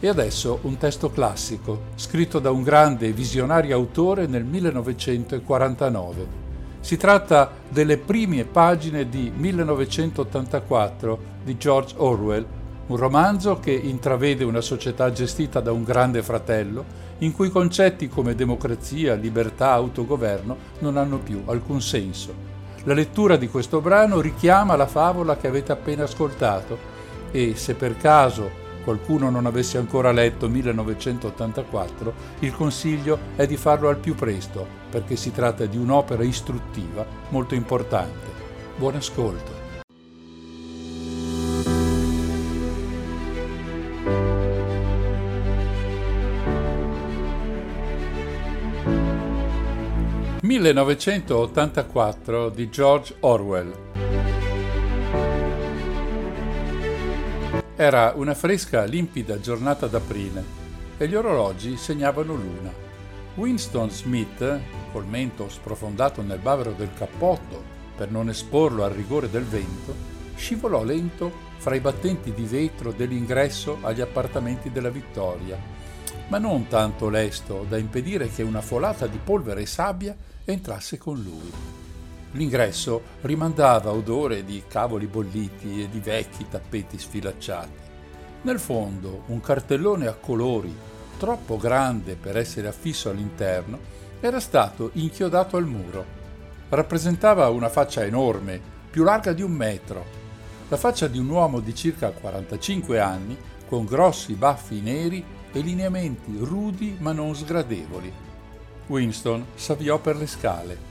E 0.00 0.06
adesso 0.06 0.60
un 0.62 0.76
testo 0.76 1.10
classico, 1.10 1.86
scritto 1.96 2.38
da 2.38 2.52
un 2.52 2.62
grande 2.62 3.08
e 3.08 3.12
visionario 3.12 3.74
autore 3.74 4.28
nel 4.28 4.44
1949. 4.44 6.46
Si 6.78 6.96
tratta 6.96 7.50
delle 7.68 7.98
prime 7.98 8.44
pagine 8.44 9.08
di 9.08 9.32
1984 9.34 11.18
di 11.42 11.56
George 11.56 11.94
Orwell, 11.96 12.46
un 12.86 12.96
romanzo 12.96 13.58
che 13.58 13.72
intravede 13.72 14.44
una 14.44 14.60
società 14.60 15.10
gestita 15.10 15.58
da 15.58 15.72
un 15.72 15.82
grande 15.82 16.22
fratello, 16.22 16.84
in 17.18 17.32
cui 17.32 17.50
concetti 17.50 18.08
come 18.08 18.36
democrazia, 18.36 19.14
libertà, 19.14 19.72
autogoverno 19.72 20.56
non 20.78 20.96
hanno 20.96 21.18
più 21.18 21.42
alcun 21.46 21.82
senso. 21.82 22.32
La 22.84 22.94
lettura 22.94 23.36
di 23.36 23.48
questo 23.48 23.80
brano 23.80 24.20
richiama 24.20 24.76
la 24.76 24.86
favola 24.86 25.36
che 25.36 25.48
avete 25.48 25.72
appena 25.72 26.04
ascoltato 26.04 26.78
e, 27.32 27.56
se 27.56 27.74
per 27.74 27.96
caso 27.96 28.66
qualcuno 28.88 29.28
non 29.28 29.44
avesse 29.44 29.76
ancora 29.76 30.12
letto 30.12 30.48
1984, 30.48 32.14
il 32.38 32.54
consiglio 32.54 33.18
è 33.36 33.46
di 33.46 33.58
farlo 33.58 33.90
al 33.90 33.98
più 33.98 34.14
presto, 34.14 34.66
perché 34.88 35.14
si 35.14 35.30
tratta 35.30 35.66
di 35.66 35.76
un'opera 35.76 36.22
istruttiva 36.22 37.04
molto 37.28 37.54
importante. 37.54 38.28
Buon 38.78 38.94
ascolto. 38.94 39.66
«1984» 50.40 52.54
di 52.54 52.70
George 52.70 53.16
Orwell 53.20 54.37
Era 57.80 58.12
una 58.16 58.34
fresca, 58.34 58.82
limpida 58.86 59.38
giornata 59.38 59.86
d'aprile 59.86 60.44
e 60.98 61.06
gli 61.06 61.14
orologi 61.14 61.76
segnavano 61.76 62.34
l'una. 62.34 62.72
Winston 63.36 63.88
Smith, 63.88 64.60
col 64.90 65.06
mento 65.06 65.48
sprofondato 65.48 66.20
nel 66.20 66.40
bavero 66.40 66.72
del 66.72 66.92
cappotto 66.92 67.62
per 67.96 68.10
non 68.10 68.28
esporlo 68.30 68.82
al 68.82 68.90
rigore 68.90 69.30
del 69.30 69.44
vento, 69.44 69.94
scivolò 70.34 70.82
lento 70.82 71.30
fra 71.58 71.76
i 71.76 71.80
battenti 71.80 72.32
di 72.32 72.42
vetro 72.46 72.90
dell'ingresso 72.90 73.78
agli 73.82 74.00
appartamenti 74.00 74.72
della 74.72 74.90
Vittoria, 74.90 75.56
ma 76.26 76.38
non 76.38 76.66
tanto 76.66 77.08
lesto 77.08 77.64
da 77.68 77.76
impedire 77.76 78.28
che 78.28 78.42
una 78.42 78.60
folata 78.60 79.06
di 79.06 79.20
polvere 79.22 79.60
e 79.60 79.66
sabbia 79.66 80.16
entrasse 80.44 80.98
con 80.98 81.22
lui. 81.22 81.77
L'ingresso 82.32 83.02
rimandava 83.22 83.92
odore 83.92 84.44
di 84.44 84.62
cavoli 84.68 85.06
bolliti 85.06 85.82
e 85.82 85.88
di 85.88 86.00
vecchi 86.00 86.46
tappeti 86.48 86.98
sfilacciati. 86.98 87.86
Nel 88.42 88.58
fondo 88.58 89.22
un 89.26 89.40
cartellone 89.40 90.06
a 90.06 90.14
colori, 90.14 90.74
troppo 91.18 91.56
grande 91.56 92.16
per 92.16 92.36
essere 92.36 92.68
affisso 92.68 93.10
all'interno, 93.10 93.78
era 94.20 94.40
stato 94.40 94.90
inchiodato 94.94 95.56
al 95.56 95.66
muro. 95.66 96.16
Rappresentava 96.68 97.48
una 97.48 97.68
faccia 97.68 98.04
enorme, 98.04 98.60
più 98.90 99.04
larga 99.04 99.32
di 99.32 99.42
un 99.42 99.52
metro, 99.52 100.18
la 100.68 100.76
faccia 100.76 101.08
di 101.08 101.18
un 101.18 101.30
uomo 101.30 101.60
di 101.60 101.74
circa 101.74 102.10
45 102.10 103.00
anni, 103.00 103.36
con 103.66 103.86
grossi 103.86 104.34
baffi 104.34 104.80
neri 104.80 105.24
e 105.50 105.60
lineamenti 105.60 106.36
rudi 106.40 106.96
ma 107.00 107.12
non 107.12 107.34
sgradevoli. 107.34 108.12
Winston 108.86 109.46
s'avviò 109.54 109.98
per 109.98 110.16
le 110.16 110.26
scale. 110.26 110.87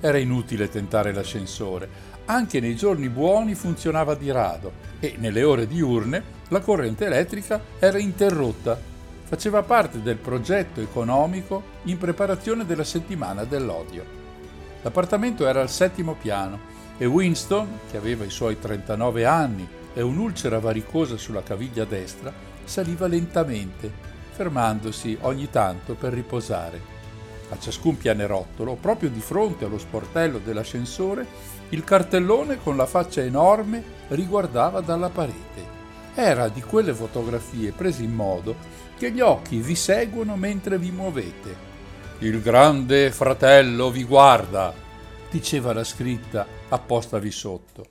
Era 0.00 0.18
inutile 0.18 0.68
tentare 0.68 1.12
l'ascensore. 1.12 1.88
Anche 2.26 2.60
nei 2.60 2.76
giorni 2.76 3.08
buoni 3.08 3.54
funzionava 3.54 4.14
di 4.14 4.30
rado 4.30 4.72
e 5.00 5.14
nelle 5.18 5.42
ore 5.42 5.66
diurne 5.66 6.36
la 6.48 6.60
corrente 6.60 7.06
elettrica 7.06 7.60
era 7.78 7.98
interrotta. 7.98 8.78
Faceva 9.24 9.62
parte 9.62 10.00
del 10.00 10.16
progetto 10.16 10.80
economico 10.80 11.62
in 11.84 11.98
preparazione 11.98 12.64
della 12.64 12.84
settimana 12.84 13.44
dell'odio. 13.44 14.04
L'appartamento 14.82 15.46
era 15.46 15.60
al 15.60 15.70
settimo 15.70 16.14
piano 16.14 16.76
e 16.96 17.06
Winston, 17.06 17.80
che 17.90 17.96
aveva 17.96 18.24
i 18.24 18.30
suoi 18.30 18.58
39 18.58 19.24
anni 19.24 19.66
e 19.92 20.00
un'ulcera 20.00 20.60
varicosa 20.60 21.16
sulla 21.16 21.42
caviglia 21.42 21.84
destra, 21.84 22.32
saliva 22.64 23.06
lentamente, 23.06 23.90
fermandosi 24.30 25.18
ogni 25.22 25.50
tanto 25.50 25.94
per 25.94 26.12
riposare. 26.12 26.97
A 27.50 27.58
ciascun 27.58 27.96
pianerottolo, 27.96 28.74
proprio 28.74 29.08
di 29.08 29.20
fronte 29.20 29.64
allo 29.64 29.78
sportello 29.78 30.38
dell'ascensore, 30.38 31.26
il 31.70 31.84
cartellone 31.84 32.58
con 32.62 32.76
la 32.76 32.86
faccia 32.86 33.22
enorme 33.22 33.82
riguardava 34.08 34.80
dalla 34.80 35.08
parete. 35.08 35.76
Era 36.14 36.48
di 36.48 36.60
quelle 36.62 36.92
fotografie 36.92 37.72
prese 37.72 38.02
in 38.02 38.12
modo 38.12 38.56
che 38.98 39.10
gli 39.12 39.20
occhi 39.20 39.58
vi 39.58 39.74
seguono 39.74 40.36
mentre 40.36 40.78
vi 40.78 40.90
muovete. 40.90 41.66
Il 42.18 42.42
grande 42.42 43.12
fratello 43.12 43.90
vi 43.90 44.04
guarda, 44.04 44.74
diceva 45.30 45.72
la 45.72 45.84
scritta 45.84 46.46
appostavi 46.68 47.30
sotto. 47.30 47.86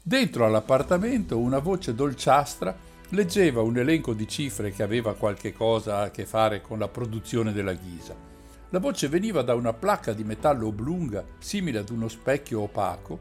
Dentro 0.00 0.46
all'appartamento 0.46 1.38
una 1.38 1.58
voce 1.58 1.94
dolciastra 1.94 2.76
leggeva 3.10 3.62
un 3.62 3.76
elenco 3.76 4.12
di 4.12 4.28
cifre 4.28 4.70
che 4.70 4.82
aveva 4.82 5.14
qualche 5.14 5.52
cosa 5.52 6.00
a 6.00 6.10
che 6.10 6.24
fare 6.26 6.60
con 6.60 6.78
la 6.78 6.88
produzione 6.88 7.52
della 7.52 7.74
ghisa. 7.74 8.33
La 8.74 8.80
voce 8.80 9.06
veniva 9.06 9.42
da 9.42 9.54
una 9.54 9.72
placca 9.72 10.12
di 10.12 10.24
metallo 10.24 10.66
oblunga, 10.66 11.24
simile 11.38 11.78
ad 11.78 11.90
uno 11.90 12.08
specchio 12.08 12.62
opaco, 12.62 13.20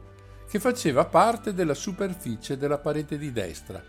che 0.49 0.59
faceva 0.59 1.05
parte 1.05 1.53
della 1.53 1.75
superficie 1.75 2.57
della 2.57 2.79
parete 2.79 3.19
di 3.19 3.31
destra. 3.31 3.79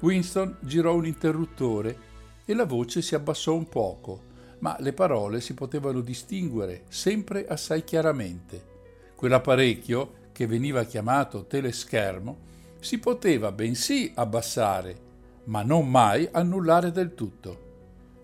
Winston 0.00 0.56
girò 0.58 0.96
un 0.96 1.06
interruttore 1.06 1.98
e 2.44 2.52
la 2.52 2.64
voce 2.64 3.00
si 3.00 3.14
abbassò 3.14 3.54
un 3.54 3.68
poco, 3.68 4.22
ma 4.58 4.76
le 4.80 4.92
parole 4.92 5.40
si 5.40 5.54
potevano 5.54 6.00
distinguere 6.00 6.82
sempre 6.88 7.46
assai 7.46 7.84
chiaramente. 7.84 8.60
Quell'apparecchio, 9.14 10.14
che 10.32 10.48
veniva 10.48 10.82
chiamato 10.82 11.46
teleschermo, 11.46 12.38
si 12.80 12.98
poteva 12.98 13.52
bensì 13.52 14.10
abbassare, 14.16 14.98
ma 15.44 15.62
non 15.62 15.88
mai 15.88 16.28
annullare 16.32 16.90
del 16.90 17.14
tutto. 17.14 17.66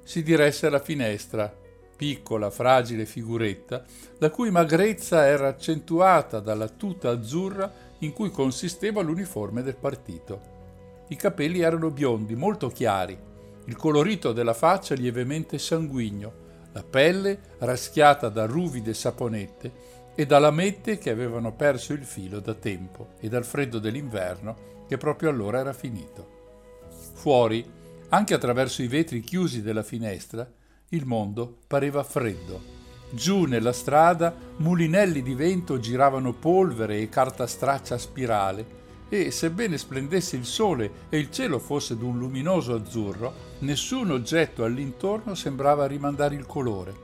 Si 0.03 0.25
diresse 0.25 0.67
alla 0.67 0.81
finestra, 0.81 1.63
piccola, 2.05 2.51
fragile 2.51 3.07
figuretta, 3.07 3.83
la 4.19 4.29
cui 4.29 4.51
magrezza 4.51 5.25
era 5.25 5.49
accentuata 5.49 6.39
dalla 6.39 6.69
tuta 6.69 7.09
azzurra 7.09 7.73
in 8.01 8.13
cui 8.13 8.31
consisteva 8.31 9.01
l'uniforme 9.01 9.63
del 9.63 9.77
partito. 9.77 11.07
I 11.09 11.17
capelli 11.17 11.61
erano 11.61 11.91
biondi, 11.91 12.35
molto 12.35 12.69
chiari, 12.69 13.19
il 13.65 13.77
colorito 13.77 14.35
della 14.35 14.53
faccia 14.53 14.95
lievemente 14.95 15.57
sanguigno, 15.57 16.43
la 16.73 16.83
pelle 16.83 17.39
raschiata 17.61 18.29
da 18.29 18.45
ruvide 18.45 18.93
saponette 18.93 19.73
e 20.15 20.27
da 20.27 20.39
lamette 20.39 20.99
che 20.99 21.09
avevano 21.09 21.55
perso 21.55 21.95
il 21.95 22.05
filo 22.05 22.39
da 22.39 22.53
tempo 22.53 23.15
e 23.19 23.31
dal 23.31 23.47
freddo 23.47 23.79
dell'inverno 23.79 24.85
che 24.87 24.99
proprio 24.99 25.31
allora 25.31 25.61
era 25.61 25.73
finito. 25.73 26.83
Fuori, 27.15 27.65
anche 28.11 28.35
attraverso 28.35 28.83
i 28.83 28.89
vetri 28.89 29.21
chiusi 29.21 29.63
della 29.63 29.83
finestra, 29.83 30.47
il 30.91 31.07
mondo 31.07 31.59
pareva 31.67 32.03
freddo. 32.03 32.73
Giù 33.11 33.45
nella 33.45 33.73
strada 33.73 34.35
mulinelli 34.57 35.23
di 35.23 35.35
vento 35.35 35.79
giravano 35.79 36.33
polvere 36.33 37.01
e 37.01 37.09
carta 37.09 37.47
straccia 37.47 37.95
a 37.95 37.99
spirale 37.99 38.83
e, 39.09 39.31
sebbene 39.31 39.79
splendesse 39.79 40.37
il 40.37 40.45
sole 40.45 40.91
e 41.09 41.19
il 41.19 41.31
cielo 41.31 41.59
fosse 41.59 41.97
d'un 41.97 42.19
luminoso 42.19 42.75
azzurro, 42.75 43.33
nessun 43.61 44.11
oggetto 44.11 44.65
all'intorno 44.65 45.35
sembrava 45.35 45.87
rimandare 45.87 46.35
il 46.35 46.47
colore, 46.47 46.95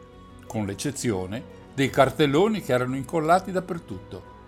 con 0.46 0.66
l'eccezione 0.66 1.58
dei 1.74 1.90
cartelloni 1.90 2.60
che 2.60 2.72
erano 2.72 2.96
incollati 2.96 3.52
dappertutto. 3.52 4.38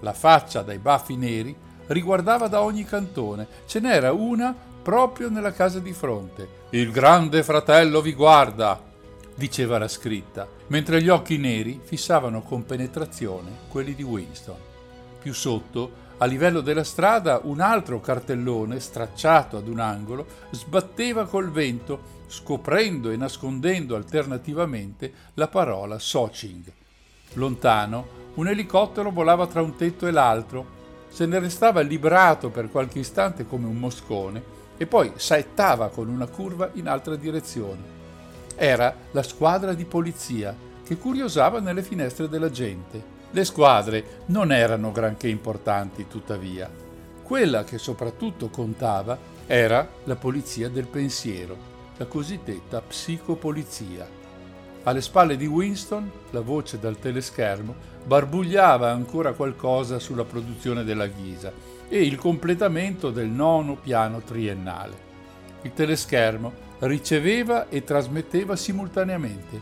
La 0.00 0.12
faccia 0.12 0.62
dai 0.62 0.78
baffi 0.78 1.16
neri 1.16 1.56
riguardava 1.86 2.48
da 2.48 2.62
ogni 2.62 2.84
cantone. 2.84 3.46
Ce 3.66 3.78
n'era 3.78 4.12
una 4.12 4.54
proprio 4.82 5.28
nella 5.28 5.52
casa 5.52 5.78
di 5.78 5.92
fronte. 5.92 6.60
Il 6.74 6.90
grande 6.90 7.42
fratello 7.42 8.00
vi 8.00 8.14
guarda, 8.14 8.82
diceva 9.34 9.76
la 9.76 9.88
scritta, 9.88 10.48
mentre 10.68 11.02
gli 11.02 11.10
occhi 11.10 11.36
neri 11.36 11.78
fissavano 11.84 12.40
con 12.40 12.64
penetrazione 12.64 13.50
quelli 13.68 13.94
di 13.94 14.02
Winston. 14.02 14.56
Più 15.20 15.34
sotto, 15.34 15.92
a 16.16 16.24
livello 16.24 16.62
della 16.62 16.82
strada, 16.82 17.40
un 17.42 17.60
altro 17.60 18.00
cartellone, 18.00 18.80
stracciato 18.80 19.58
ad 19.58 19.68
un 19.68 19.80
angolo, 19.80 20.24
sbatteva 20.50 21.26
col 21.26 21.50
vento, 21.50 22.22
scoprendo 22.26 23.10
e 23.10 23.18
nascondendo 23.18 23.94
alternativamente 23.94 25.12
la 25.34 25.48
parola 25.48 25.98
Soching. 25.98 26.72
Lontano, 27.34 28.06
un 28.36 28.48
elicottero 28.48 29.10
volava 29.10 29.46
tra 29.46 29.60
un 29.60 29.76
tetto 29.76 30.06
e 30.06 30.10
l'altro, 30.10 30.80
se 31.10 31.26
ne 31.26 31.38
restava 31.38 31.82
librato 31.82 32.48
per 32.48 32.70
qualche 32.70 33.00
istante 33.00 33.46
come 33.46 33.66
un 33.66 33.76
moscone 33.76 34.60
e 34.82 34.86
poi 34.86 35.12
saettava 35.14 35.90
con 35.90 36.08
una 36.08 36.26
curva 36.26 36.70
in 36.72 36.88
altra 36.88 37.14
direzione. 37.14 37.78
Era 38.56 38.92
la 39.12 39.22
squadra 39.22 39.74
di 39.74 39.84
polizia 39.84 40.56
che 40.84 40.96
curiosava 40.96 41.60
nelle 41.60 41.84
finestre 41.84 42.28
della 42.28 42.50
gente. 42.50 43.00
Le 43.30 43.44
squadre 43.44 44.24
non 44.26 44.50
erano 44.50 44.90
granché 44.90 45.28
importanti, 45.28 46.08
tuttavia. 46.08 46.68
Quella 47.22 47.62
che 47.62 47.78
soprattutto 47.78 48.48
contava 48.48 49.16
era 49.46 49.88
la 50.02 50.16
polizia 50.16 50.68
del 50.68 50.88
pensiero, 50.88 51.56
la 51.96 52.06
cosiddetta 52.06 52.80
psicopolizia. 52.80 54.04
Alle 54.82 55.00
spalle 55.00 55.36
di 55.36 55.46
Winston, 55.46 56.10
la 56.30 56.40
voce 56.40 56.80
dal 56.80 56.98
teleschermo 56.98 57.72
barbugliava 58.04 58.90
ancora 58.90 59.32
qualcosa 59.32 60.00
sulla 60.00 60.24
produzione 60.24 60.82
della 60.82 61.06
ghisa 61.06 61.71
e 61.92 62.02
il 62.06 62.16
completamento 62.16 63.10
del 63.10 63.28
nono 63.28 63.76
piano 63.76 64.22
triennale. 64.22 64.96
Il 65.60 65.74
teleschermo 65.74 66.50
riceveva 66.78 67.68
e 67.68 67.84
trasmetteva 67.84 68.56
simultaneamente. 68.56 69.60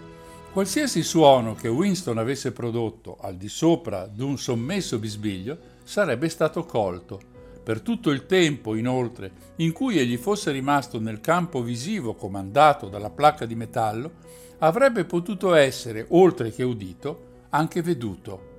Qualsiasi 0.52 1.02
suono 1.02 1.56
che 1.56 1.66
Winston 1.66 2.18
avesse 2.18 2.52
prodotto 2.52 3.16
al 3.20 3.34
di 3.34 3.48
sopra 3.48 4.06
d'un 4.06 4.38
sommesso 4.38 5.00
bisbiglio 5.00 5.58
sarebbe 5.82 6.28
stato 6.28 6.64
colto. 6.64 7.20
Per 7.64 7.80
tutto 7.80 8.10
il 8.10 8.26
tempo, 8.26 8.76
inoltre, 8.76 9.32
in 9.56 9.72
cui 9.72 9.98
egli 9.98 10.16
fosse 10.16 10.52
rimasto 10.52 11.00
nel 11.00 11.18
campo 11.20 11.62
visivo 11.62 12.14
comandato 12.14 12.86
dalla 12.88 13.10
placca 13.10 13.44
di 13.44 13.56
metallo, 13.56 14.12
avrebbe 14.58 15.04
potuto 15.04 15.54
essere, 15.54 16.06
oltre 16.10 16.52
che 16.52 16.62
udito, 16.62 17.26
anche 17.48 17.82
veduto. 17.82 18.49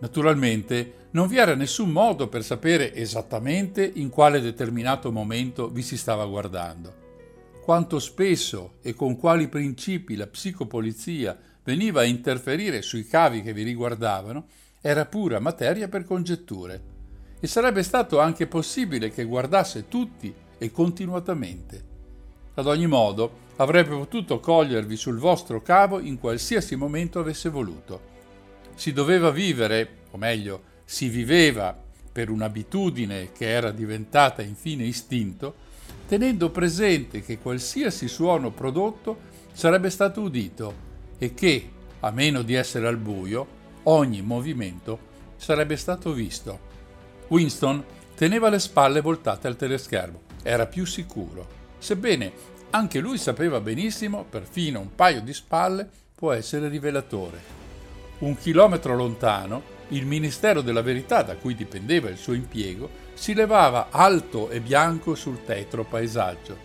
Naturalmente 0.00 1.06
non 1.10 1.26
vi 1.26 1.38
era 1.38 1.54
nessun 1.54 1.90
modo 1.90 2.28
per 2.28 2.44
sapere 2.44 2.94
esattamente 2.94 3.90
in 3.94 4.10
quale 4.10 4.40
determinato 4.40 5.10
momento 5.10 5.68
vi 5.68 5.82
si 5.82 5.96
stava 5.96 6.26
guardando. 6.26 7.06
Quanto 7.64 7.98
spesso 7.98 8.74
e 8.82 8.94
con 8.94 9.16
quali 9.16 9.48
principi 9.48 10.16
la 10.16 10.26
psicopolizia 10.26 11.36
veniva 11.64 12.00
a 12.00 12.04
interferire 12.04 12.80
sui 12.82 13.06
cavi 13.06 13.42
che 13.42 13.52
vi 13.52 13.62
riguardavano 13.62 14.46
era 14.80 15.04
pura 15.06 15.40
materia 15.40 15.88
per 15.88 16.04
congetture 16.04 16.96
e 17.40 17.46
sarebbe 17.46 17.82
stato 17.82 18.20
anche 18.20 18.46
possibile 18.46 19.10
che 19.10 19.24
guardasse 19.24 19.88
tutti 19.88 20.32
e 20.56 20.70
continuatamente. 20.70 21.84
Ad 22.54 22.66
ogni 22.66 22.86
modo, 22.86 23.46
avrebbe 23.56 23.90
potuto 23.90 24.40
cogliervi 24.40 24.96
sul 24.96 25.18
vostro 25.18 25.62
cavo 25.62 26.00
in 26.00 26.18
qualsiasi 26.18 26.74
momento 26.74 27.18
avesse 27.18 27.48
voluto. 27.48 28.07
Si 28.78 28.92
doveva 28.92 29.32
vivere, 29.32 30.04
o 30.12 30.18
meglio, 30.18 30.62
si 30.84 31.08
viveva 31.08 31.76
per 32.12 32.30
un'abitudine 32.30 33.32
che 33.32 33.48
era 33.48 33.72
diventata 33.72 34.40
infine 34.40 34.84
istinto, 34.84 35.52
tenendo 36.06 36.50
presente 36.50 37.20
che 37.22 37.38
qualsiasi 37.38 38.06
suono 38.06 38.52
prodotto 38.52 39.18
sarebbe 39.52 39.90
stato 39.90 40.20
udito 40.20 40.72
e 41.18 41.34
che, 41.34 41.70
a 41.98 42.12
meno 42.12 42.42
di 42.42 42.54
essere 42.54 42.86
al 42.86 42.98
buio, 42.98 43.48
ogni 43.82 44.22
movimento 44.22 45.00
sarebbe 45.34 45.76
stato 45.76 46.12
visto. 46.12 46.60
Winston 47.26 47.84
teneva 48.14 48.48
le 48.48 48.60
spalle 48.60 49.00
voltate 49.00 49.48
al 49.48 49.56
teleschermo, 49.56 50.20
era 50.44 50.66
più 50.66 50.86
sicuro, 50.86 51.48
sebbene 51.78 52.30
anche 52.70 53.00
lui 53.00 53.18
sapeva 53.18 53.60
benissimo, 53.60 54.22
perfino 54.22 54.78
un 54.78 54.94
paio 54.94 55.20
di 55.20 55.34
spalle 55.34 55.90
può 56.14 56.30
essere 56.30 56.68
rivelatore. 56.68 57.57
Un 58.18 58.36
chilometro 58.36 58.96
lontano, 58.96 59.62
il 59.88 60.04
Ministero 60.04 60.60
della 60.60 60.82
Verità, 60.82 61.22
da 61.22 61.36
cui 61.36 61.54
dipendeva 61.54 62.08
il 62.08 62.16
suo 62.16 62.32
impiego, 62.32 62.90
si 63.14 63.32
levava 63.32 63.88
alto 63.90 64.50
e 64.50 64.60
bianco 64.60 65.14
sul 65.14 65.44
tetro 65.44 65.84
paesaggio. 65.84 66.56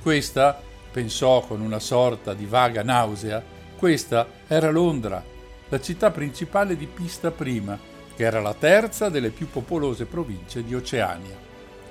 Questa 0.00 0.60
pensò 0.90 1.40
con 1.42 1.60
una 1.60 1.78
sorta 1.78 2.32
di 2.32 2.46
vaga 2.46 2.82
nausea, 2.82 3.42
questa 3.76 4.26
era 4.46 4.70
Londra, 4.70 5.22
la 5.68 5.80
città 5.80 6.10
principale 6.10 6.76
di 6.76 6.86
Pista 6.86 7.30
Prima, 7.30 7.78
che 8.14 8.22
era 8.22 8.40
la 8.40 8.54
terza 8.54 9.08
delle 9.08 9.30
più 9.30 9.50
popolose 9.50 10.06
province 10.06 10.62
di 10.64 10.74
Oceania. 10.74 11.36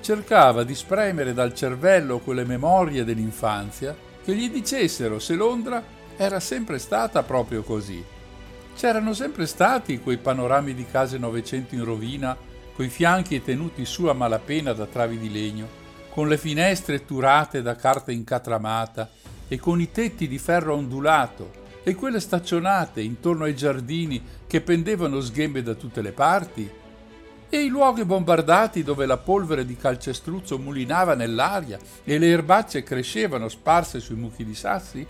Cercava 0.00 0.64
di 0.64 0.74
spremere 0.74 1.32
dal 1.34 1.54
cervello 1.54 2.18
quelle 2.18 2.44
memorie 2.44 3.04
dell'infanzia 3.04 3.96
che 4.24 4.34
gli 4.34 4.50
dicessero 4.50 5.18
se 5.18 5.34
Londra 5.34 5.82
era 6.16 6.40
sempre 6.40 6.78
stata 6.78 7.22
proprio 7.22 7.62
così. 7.62 8.13
C'erano 8.76 9.14
sempre 9.14 9.46
stati 9.46 10.00
quei 10.00 10.18
panorami 10.18 10.74
di 10.74 10.84
case 10.84 11.16
Novecento 11.16 11.76
in 11.76 11.84
rovina, 11.84 12.36
coi 12.74 12.88
fianchi 12.88 13.40
tenuti 13.40 13.84
su 13.84 14.06
a 14.06 14.12
malapena 14.12 14.72
da 14.72 14.86
travi 14.86 15.16
di 15.16 15.30
legno, 15.30 15.68
con 16.10 16.26
le 16.26 16.36
finestre 16.36 17.04
turate 17.04 17.62
da 17.62 17.76
carta 17.76 18.10
incatramata 18.10 19.10
e 19.46 19.58
con 19.58 19.80
i 19.80 19.92
tetti 19.92 20.26
di 20.26 20.38
ferro 20.38 20.74
ondulato 20.74 21.62
e 21.84 21.94
quelle 21.94 22.18
staccionate 22.18 23.00
intorno 23.00 23.44
ai 23.44 23.54
giardini 23.54 24.22
che 24.46 24.60
pendevano 24.60 25.20
sghembe 25.20 25.62
da 25.62 25.74
tutte 25.74 26.02
le 26.02 26.12
parti, 26.12 26.68
e 27.48 27.62
i 27.62 27.68
luoghi 27.68 28.04
bombardati 28.04 28.82
dove 28.82 29.06
la 29.06 29.18
polvere 29.18 29.64
di 29.64 29.76
calcestruzzo 29.76 30.58
mulinava 30.58 31.14
nell'aria 31.14 31.78
e 32.02 32.18
le 32.18 32.26
erbacce 32.26 32.82
crescevano 32.82 33.48
sparse 33.48 34.00
sui 34.00 34.16
mucchi 34.16 34.44
di 34.44 34.54
sassi, 34.56 35.06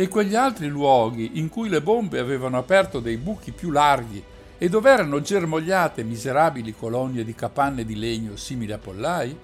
e 0.00 0.08
quegli 0.08 0.34
altri 0.34 0.66
luoghi 0.68 1.32
in 1.34 1.50
cui 1.50 1.68
le 1.68 1.82
bombe 1.82 2.20
avevano 2.20 2.56
aperto 2.56 3.00
dei 3.00 3.18
buchi 3.18 3.52
più 3.52 3.70
larghi 3.70 4.24
e 4.56 4.68
dove 4.70 4.90
erano 4.90 5.20
germogliate 5.20 6.02
miserabili 6.04 6.74
colonie 6.74 7.22
di 7.22 7.34
capanne 7.34 7.84
di 7.84 7.94
legno 7.96 8.34
simili 8.34 8.72
a 8.72 8.78
pollai? 8.78 9.36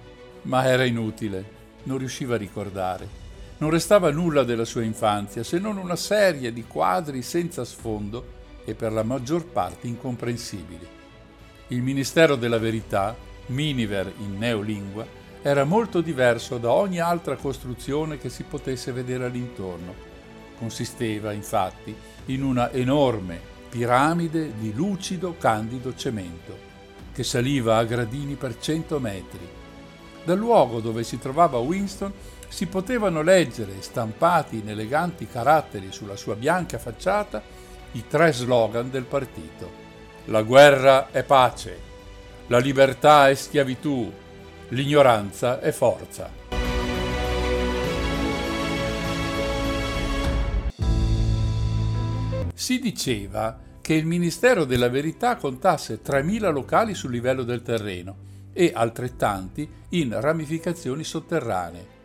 Ma 0.43 0.65
era 0.65 0.83
inutile, 0.83 1.45
non 1.83 1.99
riusciva 1.99 2.33
a 2.33 2.39
ricordare. 2.39 3.07
Non 3.59 3.69
restava 3.69 4.09
nulla 4.09 4.43
della 4.43 4.65
sua 4.65 4.81
infanzia 4.81 5.43
se 5.43 5.59
non 5.59 5.77
una 5.77 5.95
serie 5.95 6.51
di 6.51 6.65
quadri 6.65 7.21
senza 7.21 7.63
sfondo 7.63 8.25
e 8.65 8.73
per 8.73 8.91
la 8.91 9.03
maggior 9.03 9.45
parte 9.45 9.85
incomprensibili. 9.85 10.87
Il 11.67 11.83
Ministero 11.83 12.35
della 12.35 12.57
Verità, 12.57 13.15
Miniver 13.45 14.11
in 14.21 14.39
neolingua, 14.39 15.05
era 15.43 15.65
molto 15.65 16.01
diverso 16.01 16.57
da 16.57 16.71
ogni 16.71 16.99
altra 16.99 17.35
costruzione 17.35 18.17
che 18.17 18.29
si 18.29 18.41
potesse 18.41 18.91
vedere 18.91 19.25
all'intorno. 19.25 20.06
Consisteva, 20.57 21.31
infatti, 21.31 21.95
in 22.25 22.43
una 22.43 22.71
enorme 22.71 23.39
piramide 23.69 24.53
di 24.57 24.73
lucido 24.73 25.35
candido 25.37 25.95
cemento, 25.95 26.57
che 27.13 27.23
saliva 27.23 27.77
a 27.77 27.83
gradini 27.83 28.35
per 28.35 28.57
cento 28.59 28.99
metri. 28.99 29.47
Dal 30.23 30.37
luogo 30.37 30.79
dove 30.79 31.03
si 31.03 31.19
trovava 31.19 31.57
Winston 31.57 32.11
si 32.47 32.65
potevano 32.65 33.21
leggere, 33.21 33.81
stampati 33.81 34.57
in 34.57 34.69
eleganti 34.69 35.27
caratteri 35.27 35.91
sulla 35.91 36.15
sua 36.15 36.35
bianca 36.35 36.77
facciata, 36.77 37.41
i 37.93 38.05
tre 38.07 38.33
slogan 38.33 38.89
del 38.89 39.03
partito. 39.03 39.85
La 40.25 40.41
guerra 40.41 41.11
è 41.11 41.23
pace, 41.23 41.79
la 42.47 42.57
libertà 42.57 43.29
è 43.29 43.35
schiavitù, 43.35 44.11
l'ignoranza 44.69 45.59
è 45.59 45.71
forza. 45.71 46.36
Si 52.57 52.79
diceva 52.79 53.55
che 53.79 53.93
il 53.93 54.07
Ministero 54.07 54.65
della 54.65 54.89
Verità 54.89 55.35
contasse 55.35 56.01
3.000 56.03 56.51
locali 56.51 56.95
sul 56.95 57.11
livello 57.11 57.43
del 57.43 57.61
terreno 57.61 58.15
e 58.51 58.71
altrettanti 58.73 59.69
in 59.89 60.19
ramificazioni 60.19 61.03
sotterranee 61.03 61.95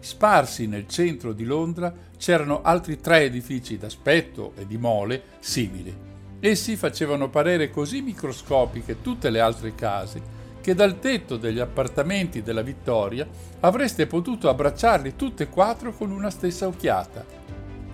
Sparsi 0.00 0.66
nel 0.66 0.88
centro 0.88 1.34
di 1.34 1.44
Londra 1.44 1.92
c'erano 2.16 2.62
altri 2.62 2.98
tre 2.98 3.24
edifici 3.24 3.76
d'aspetto 3.76 4.54
e 4.56 4.66
di 4.66 4.78
mole 4.78 5.22
simili. 5.40 5.94
Essi 6.40 6.76
facevano 6.76 7.28
parere 7.28 7.68
così 7.68 8.00
microscopiche 8.00 9.02
tutte 9.02 9.28
le 9.28 9.40
altre 9.40 9.74
case 9.74 10.38
che 10.62 10.74
dal 10.74 10.98
tetto 10.98 11.36
degli 11.36 11.58
appartamenti 11.58 12.40
della 12.40 12.62
Vittoria 12.62 13.28
avreste 13.60 14.06
potuto 14.06 14.48
abbracciarli 14.48 15.14
tutte 15.14 15.42
e 15.42 15.48
quattro 15.50 15.92
con 15.92 16.10
una 16.10 16.30
stessa 16.30 16.66
occhiata. 16.66 17.39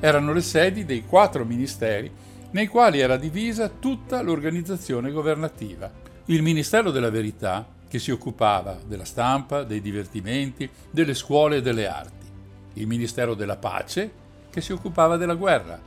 Erano 0.00 0.32
le 0.32 0.42
sedi 0.42 0.84
dei 0.84 1.04
quattro 1.04 1.44
ministeri 1.44 2.10
nei 2.50 2.66
quali 2.66 3.00
era 3.00 3.16
divisa 3.16 3.68
tutta 3.68 4.22
l'organizzazione 4.22 5.10
governativa. 5.10 5.90
Il 6.26 6.42
Ministero 6.42 6.90
della 6.90 7.10
Verità, 7.10 7.66
che 7.88 7.98
si 7.98 8.10
occupava 8.10 8.78
della 8.86 9.04
stampa, 9.04 9.62
dei 9.62 9.80
divertimenti, 9.80 10.68
delle 10.90 11.14
scuole 11.14 11.56
e 11.56 11.62
delle 11.62 11.86
arti, 11.86 12.26
il 12.74 12.86
Ministero 12.86 13.34
della 13.34 13.56
Pace, 13.56 14.10
che 14.50 14.60
si 14.60 14.72
occupava 14.72 15.16
della 15.16 15.34
guerra, 15.34 15.80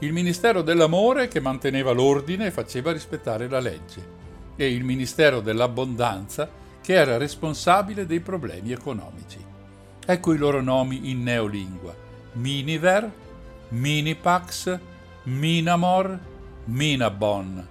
il 0.00 0.12
Ministero 0.12 0.62
dell'Amore, 0.62 1.28
che 1.28 1.40
manteneva 1.40 1.92
l'ordine 1.92 2.46
e 2.46 2.50
faceva 2.50 2.92
rispettare 2.92 3.48
la 3.48 3.60
legge, 3.60 4.06
e 4.56 4.72
il 4.72 4.84
Ministero 4.84 5.40
dell'Abbondanza, 5.40 6.48
che 6.80 6.94
era 6.94 7.16
responsabile 7.16 8.04
dei 8.04 8.20
problemi 8.20 8.72
economici. 8.72 9.38
Ecco 10.04 10.32
i 10.32 10.38
loro 10.38 10.60
nomi 10.60 11.10
in 11.10 11.22
neolingua. 11.22 11.94
Miniver, 12.32 13.10
Minipax, 13.74 14.78
Minamor, 15.24 16.16
Minabon, 16.66 17.68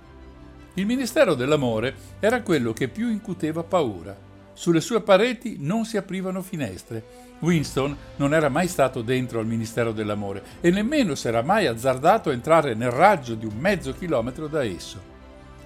il 0.73 0.85
Ministero 0.85 1.33
dell'Amore 1.33 1.95
era 2.19 2.41
quello 2.41 2.73
che 2.73 2.89
più 2.89 3.09
incuteva 3.09 3.63
paura. 3.63 4.13
Sulle 4.51 4.81
sue 4.81 5.01
pareti 5.01 5.55
non 5.59 5.85
si 5.85 5.95
aprivano 5.95 6.41
finestre. 6.41 7.21
Winston 7.39 7.95
non 8.17 8.33
era 8.33 8.49
mai 8.49 8.67
stato 8.67 9.01
dentro 9.01 9.39
al 9.39 9.45
Ministero 9.45 9.93
dell'Amore 9.93 10.43
e 10.59 10.71
nemmeno 10.71 11.15
si 11.15 11.29
era 11.29 11.41
mai 11.41 11.67
azzardato 11.67 12.29
a 12.29 12.33
entrare 12.33 12.73
nel 12.73 12.91
raggio 12.91 13.35
di 13.35 13.45
un 13.45 13.55
mezzo 13.57 13.93
chilometro 13.93 14.47
da 14.47 14.61
esso. 14.61 14.99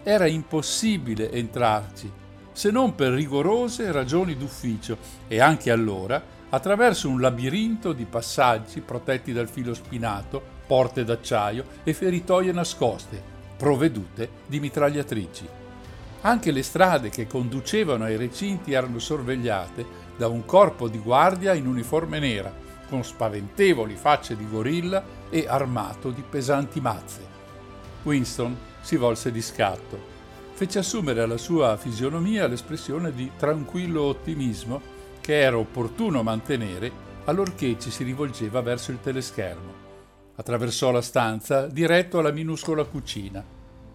Era 0.04 0.28
impossibile 0.28 1.32
entrarci, 1.32 2.12
se 2.52 2.70
non 2.70 2.94
per 2.94 3.14
rigorose 3.14 3.92
ragioni 3.92 4.38
d'ufficio 4.38 4.98
e 5.28 5.40
anche 5.40 5.72
allora 5.72 6.22
attraverso 6.50 7.10
un 7.10 7.20
labirinto 7.20 7.94
di 7.94 8.06
passaggi 8.06 8.82
protetti 8.82 9.34
dal 9.34 9.50
filo 9.50 9.74
spinato, 9.74 10.42
porte 10.66 11.04
d'acciaio 11.04 11.64
e 11.84 11.94
feritoie 11.94 12.52
nascoste, 12.52 13.22
provvedute 13.58 14.30
di 14.46 14.60
mitragliatrici. 14.60 15.48
Anche 16.22 16.52
le 16.52 16.64
strade 16.64 17.10
che 17.10 17.28
conducevano 17.28 18.06
ai 18.06 18.18
recinti 18.18 18.74
erano 18.74 19.00
sorvegliate 19.00 20.06
da 20.18 20.28
un 20.28 20.46
corpo 20.46 20.88
di 20.88 20.98
guardia 20.98 21.54
in 21.54 21.68
uniforme 21.68 22.20
nera, 22.20 22.54
con 22.90 23.04
spaventevoli 23.04 23.96
facce 23.96 24.36
di 24.36 24.48
gorilla 24.50 25.04
e 25.30 25.46
armato 25.48 26.10
di 26.10 26.24
pesanti 26.28 26.80
mazze. 26.80 27.36
Winston 28.04 28.56
si 28.82 28.96
volse 28.96 29.32
di 29.32 29.42
scatto. 29.42 30.16
Fece 30.54 30.80
assumere 30.80 31.22
alla 31.22 31.38
sua 31.38 31.78
fisionomia 31.78 32.48
l'espressione 32.48 33.14
di 33.14 33.32
tranquillo 33.38 34.04
ottimismo 34.04 34.96
che 35.28 35.42
era 35.42 35.58
opportuno 35.58 36.24
mantenere 36.24 36.90
allorché 37.26 37.78
ci 37.78 37.92
si 37.92 38.06
rivolgeva 38.06 38.62
verso 38.62 38.92
il 38.92 39.02
teleschermo. 39.02 39.74
Attraversò 40.38 40.90
la 40.90 41.02
stanza 41.02 41.68
diretto 41.68 42.20
alla 42.20 42.32
minuscola 42.32 42.86
cucina. 42.86 43.44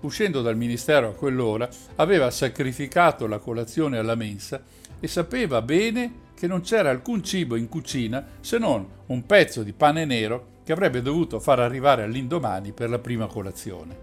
Uscendo 0.00 0.42
dal 0.42 0.58
ministero 0.58 1.08
a 1.08 1.14
quell'ora, 1.14 1.66
aveva 1.94 2.30
sacrificato 2.30 3.26
la 3.26 3.38
colazione 3.38 3.96
alla 3.96 4.14
mensa 4.14 4.62
e 5.00 5.08
sapeva 5.08 5.62
bene 5.62 6.12
che 6.34 6.46
non 6.46 6.60
c'era 6.60 6.90
alcun 6.90 7.24
cibo 7.24 7.56
in 7.56 7.70
cucina 7.70 8.22
se 8.40 8.58
non 8.58 8.86
un 9.06 9.24
pezzo 9.24 9.62
di 9.62 9.72
pane 9.72 10.04
nero 10.04 10.48
che 10.64 10.72
avrebbe 10.72 11.00
dovuto 11.00 11.40
far 11.40 11.60
arrivare 11.60 12.02
all'indomani 12.02 12.72
per 12.72 12.90
la 12.90 12.98
prima 12.98 13.24
colazione. 13.24 13.96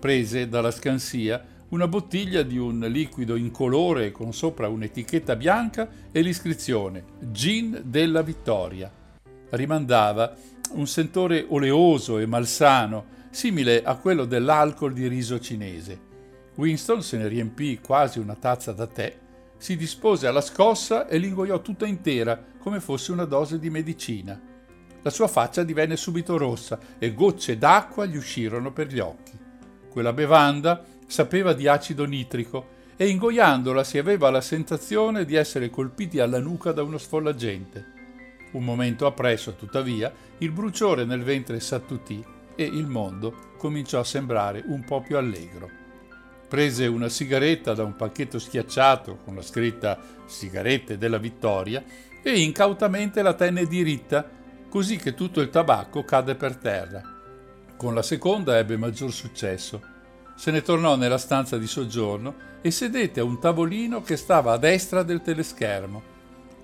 Prese 0.00 0.48
dalla 0.48 0.70
scansia 0.70 1.44
una 1.74 1.88
bottiglia 1.88 2.44
di 2.44 2.56
un 2.56 2.78
liquido 2.88 3.34
incolore 3.34 4.12
con 4.12 4.32
sopra 4.32 4.68
un'etichetta 4.68 5.34
bianca 5.34 5.88
e 6.12 6.20
l'iscrizione 6.20 7.02
Gin 7.32 7.82
della 7.84 8.22
Vittoria. 8.22 8.88
Rimandava 9.50 10.36
un 10.74 10.86
sentore 10.86 11.44
oleoso 11.48 12.18
e 12.18 12.26
malsano, 12.26 13.06
simile 13.30 13.82
a 13.82 13.96
quello 13.96 14.24
dell'alcol 14.24 14.92
di 14.92 15.08
riso 15.08 15.40
cinese. 15.40 16.00
Winston 16.54 17.02
se 17.02 17.16
ne 17.16 17.26
riempì 17.26 17.80
quasi 17.80 18.20
una 18.20 18.36
tazza 18.36 18.70
da 18.70 18.86
tè, 18.86 19.18
si 19.56 19.76
dispose 19.76 20.28
alla 20.28 20.42
scossa 20.42 21.08
e 21.08 21.18
l'ingoiò 21.18 21.60
tutta 21.60 21.86
intera, 21.86 22.40
come 22.60 22.78
fosse 22.78 23.10
una 23.10 23.24
dose 23.24 23.58
di 23.58 23.68
medicina. 23.68 24.40
La 25.02 25.10
sua 25.10 25.26
faccia 25.26 25.64
divenne 25.64 25.96
subito 25.96 26.36
rossa 26.36 26.78
e 27.00 27.12
gocce 27.12 27.58
d'acqua 27.58 28.06
gli 28.06 28.16
uscirono 28.16 28.72
per 28.72 28.86
gli 28.86 29.00
occhi. 29.00 29.42
Quella 29.90 30.12
bevanda 30.12 30.84
sapeva 31.06 31.52
di 31.52 31.68
acido 31.68 32.04
nitrico 32.04 32.72
e 32.96 33.08
ingoiandola 33.08 33.82
si 33.82 33.98
aveva 33.98 34.30
la 34.30 34.40
sensazione 34.40 35.24
di 35.24 35.34
essere 35.34 35.70
colpiti 35.70 36.20
alla 36.20 36.38
nuca 36.38 36.72
da 36.72 36.82
uno 36.82 36.98
sfollagente. 36.98 37.92
Un 38.52 38.64
momento 38.64 39.06
appresso, 39.06 39.54
tuttavia, 39.54 40.12
il 40.38 40.52
bruciore 40.52 41.04
nel 41.04 41.22
ventre 41.22 41.58
s'attutì 41.58 42.24
e 42.54 42.64
il 42.64 42.86
mondo 42.86 43.52
cominciò 43.58 43.98
a 43.98 44.04
sembrare 44.04 44.62
un 44.66 44.84
po' 44.84 45.00
più 45.00 45.16
allegro. 45.16 45.82
Prese 46.48 46.86
una 46.86 47.08
sigaretta 47.08 47.74
da 47.74 47.82
un 47.82 47.96
pacchetto 47.96 48.38
schiacciato 48.38 49.16
con 49.24 49.34
la 49.34 49.42
scritta 49.42 49.98
Sigarette 50.24 50.96
della 50.96 51.18
Vittoria 51.18 51.82
e 52.22 52.40
incautamente 52.40 53.22
la 53.22 53.34
tenne 53.34 53.66
diritta, 53.66 54.28
così 54.68 54.96
che 54.96 55.14
tutto 55.14 55.40
il 55.40 55.50
tabacco 55.50 56.04
cadde 56.04 56.36
per 56.36 56.56
terra. 56.56 57.02
Con 57.76 57.92
la 57.92 58.02
seconda 58.02 58.56
ebbe 58.56 58.76
maggior 58.76 59.12
successo. 59.12 59.93
Se 60.36 60.50
ne 60.50 60.62
tornò 60.62 60.96
nella 60.96 61.18
stanza 61.18 61.56
di 61.56 61.66
soggiorno 61.66 62.52
e 62.60 62.70
sedette 62.70 63.20
a 63.20 63.24
un 63.24 63.38
tavolino 63.38 64.02
che 64.02 64.16
stava 64.16 64.52
a 64.52 64.58
destra 64.58 65.02
del 65.02 65.22
teleschermo. 65.22 66.02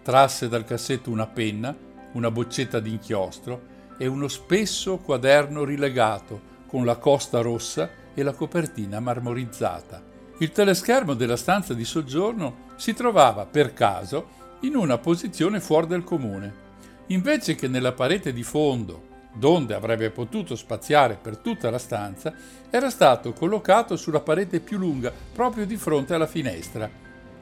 Trasse 0.03 0.49
dal 0.49 0.65
cassetto 0.65 1.11
una 1.11 1.27
penna, 1.27 1.77
una 2.13 2.31
boccetta 2.31 2.81
d'inchiostro 2.81 3.63
e 3.99 4.07
uno 4.07 4.29
spesso 4.29 4.97
quaderno 4.99 5.65
rilegato 5.65 6.49
con 6.67 6.85
la 6.85 6.97
costa 6.97 7.41
rossa 7.41 7.91
e 8.15 8.23
la 8.23 8.33
copertina 8.33 8.99
marmorizzata. 8.99 10.03
Il 10.39 10.53
teleschermo 10.53 11.15
della 11.15 11.37
stanza 11.37 11.75
di 11.75 11.85
soggiorno 11.85 12.69
si 12.77 12.95
trovava 12.95 13.45
per 13.45 13.75
caso 13.75 14.39
in 14.61 14.75
una 14.75 14.99
posizione 14.99 15.61
fuori 15.61 15.87
del 15.87 16.03
comune. 16.03 16.69
Invece 17.09 17.55
che 17.55 17.69
nella 17.69 17.93
parete 17.93 18.33
di 18.33 18.43
fondo, 18.43 19.09
donde 19.33 19.75
avrebbe 19.75 20.11
potuto 20.11 20.57
spaziare 20.57 21.19
per 21.21 21.37
tutta 21.37 21.71
la 21.71 21.79
stanza, 21.79 22.33
era 22.71 22.91
stato 22.91 23.33
collocato 23.33 23.97
sulla 23.97 24.21
parete 24.21 24.61
più 24.61 24.79
lunga, 24.79 25.13
proprio 25.33 25.67
di 25.67 25.77
fronte 25.77 26.15
alla 26.15 26.27
finestra. 26.27 26.89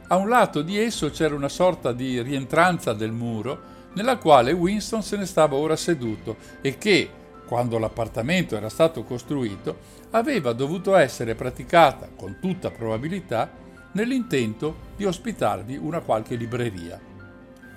A 0.08 0.16
un 0.16 0.28
lato 0.28 0.62
di 0.62 0.78
esso 0.78 1.10
c'era 1.10 1.34
una 1.34 1.48
sorta 1.48 1.92
di 1.92 2.20
rientranza 2.22 2.92
del 2.92 3.12
muro, 3.12 3.76
nella 3.94 4.16
quale 4.16 4.52
Winston 4.52 5.02
se 5.02 5.16
ne 5.16 5.26
stava 5.26 5.56
ora 5.56 5.76
seduto 5.76 6.36
e 6.60 6.78
che, 6.78 7.10
quando 7.46 7.78
l'appartamento 7.78 8.56
era 8.56 8.68
stato 8.68 9.02
costruito, 9.02 9.96
aveva 10.10 10.52
dovuto 10.52 10.94
essere 10.94 11.34
praticata, 11.34 12.08
con 12.14 12.38
tutta 12.40 12.70
probabilità, 12.70 13.50
nell'intento 13.92 14.76
di 14.96 15.04
ospitarvi 15.04 15.76
una 15.76 16.00
qualche 16.00 16.36
libreria. 16.36 17.07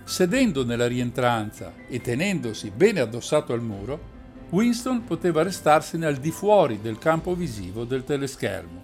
Sedendo 0.03 0.65
nella 0.65 0.87
rientranza 0.87 1.73
e 1.87 2.01
tenendosi 2.01 2.71
bene 2.71 2.99
addossato 2.99 3.53
al 3.53 3.61
muro, 3.61 4.09
Winston 4.49 5.05
poteva 5.05 5.43
restarsene 5.43 6.05
al 6.05 6.17
di 6.17 6.31
fuori 6.31 6.81
del 6.81 6.97
campo 6.97 7.35
visivo 7.35 7.85
del 7.85 8.03
teleschermo. 8.03 8.83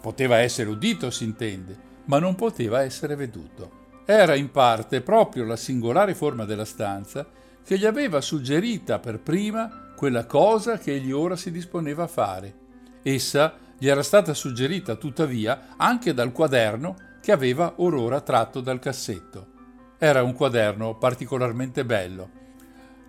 Poteva 0.00 0.38
essere 0.38 0.68
udito, 0.68 1.10
si 1.10 1.24
intende, 1.24 1.76
ma 2.04 2.18
non 2.18 2.34
poteva 2.34 2.82
essere 2.82 3.14
veduto. 3.14 3.86
Era 4.04 4.34
in 4.34 4.50
parte 4.50 5.00
proprio 5.00 5.44
la 5.44 5.56
singolare 5.56 6.14
forma 6.14 6.44
della 6.44 6.64
stanza 6.64 7.26
che 7.64 7.78
gli 7.78 7.86
aveva 7.86 8.20
suggerita 8.20 8.98
per 8.98 9.20
prima 9.20 9.92
quella 9.96 10.26
cosa 10.26 10.78
che 10.78 10.92
egli 10.92 11.12
ora 11.12 11.36
si 11.36 11.50
disponeva 11.50 12.04
a 12.04 12.08
fare. 12.08 12.54
Essa 13.02 13.54
gli 13.78 13.88
era 13.88 14.02
stata 14.02 14.34
suggerita 14.34 14.96
tuttavia 14.96 15.74
anche 15.76 16.12
dal 16.12 16.32
quaderno 16.32 16.96
che 17.20 17.32
aveva 17.32 17.74
or 17.76 17.94
ora 17.94 18.20
tratto 18.20 18.60
dal 18.60 18.78
cassetto. 18.78 19.56
Era 20.00 20.22
un 20.22 20.32
quaderno 20.32 20.96
particolarmente 20.96 21.84
bello. 21.84 22.30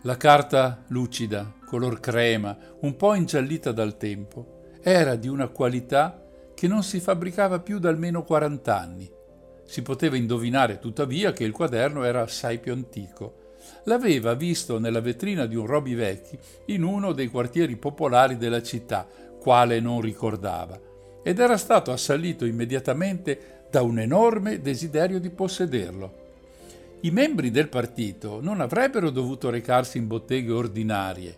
La 0.01 0.17
carta 0.17 0.85
lucida, 0.87 1.53
color 1.63 1.99
crema, 1.99 2.57
un 2.79 2.95
po' 2.95 3.13
ingiallita 3.13 3.71
dal 3.71 3.95
tempo, 3.95 4.61
era 4.81 5.15
di 5.15 5.27
una 5.27 5.49
qualità 5.49 6.19
che 6.55 6.67
non 6.67 6.81
si 6.81 6.99
fabbricava 6.99 7.59
più 7.59 7.77
da 7.77 7.89
almeno 7.89 8.23
40 8.23 8.75
anni. 8.75 9.11
Si 9.65 9.83
poteva 9.83 10.17
indovinare 10.17 10.79
tuttavia 10.79 11.31
che 11.31 11.43
il 11.43 11.51
quaderno 11.51 12.05
era 12.05 12.21
assai 12.21 12.57
più 12.57 12.73
antico. 12.73 13.53
L'aveva 13.83 14.33
visto 14.33 14.79
nella 14.79 14.99
vetrina 14.99 15.45
di 15.45 15.55
un 15.55 15.67
Roby 15.67 15.93
Vecchi 15.93 16.39
in 16.65 16.81
uno 16.81 17.11
dei 17.11 17.27
quartieri 17.27 17.75
popolari 17.75 18.35
della 18.35 18.63
città, 18.63 19.07
quale 19.39 19.79
non 19.79 20.01
ricordava, 20.01 20.79
ed 21.21 21.37
era 21.37 21.57
stato 21.57 21.91
assalito 21.91 22.45
immediatamente 22.45 23.65
da 23.69 23.83
un 23.83 23.99
enorme 23.99 24.59
desiderio 24.59 25.19
di 25.19 25.29
possederlo. 25.29 26.28
I 27.01 27.11
membri 27.11 27.49
del 27.49 27.69
partito 27.69 28.41
non 28.41 28.59
avrebbero 28.59 29.09
dovuto 29.09 29.49
recarsi 29.49 29.97
in 29.97 30.07
botteghe 30.07 30.51
ordinarie. 30.51 31.37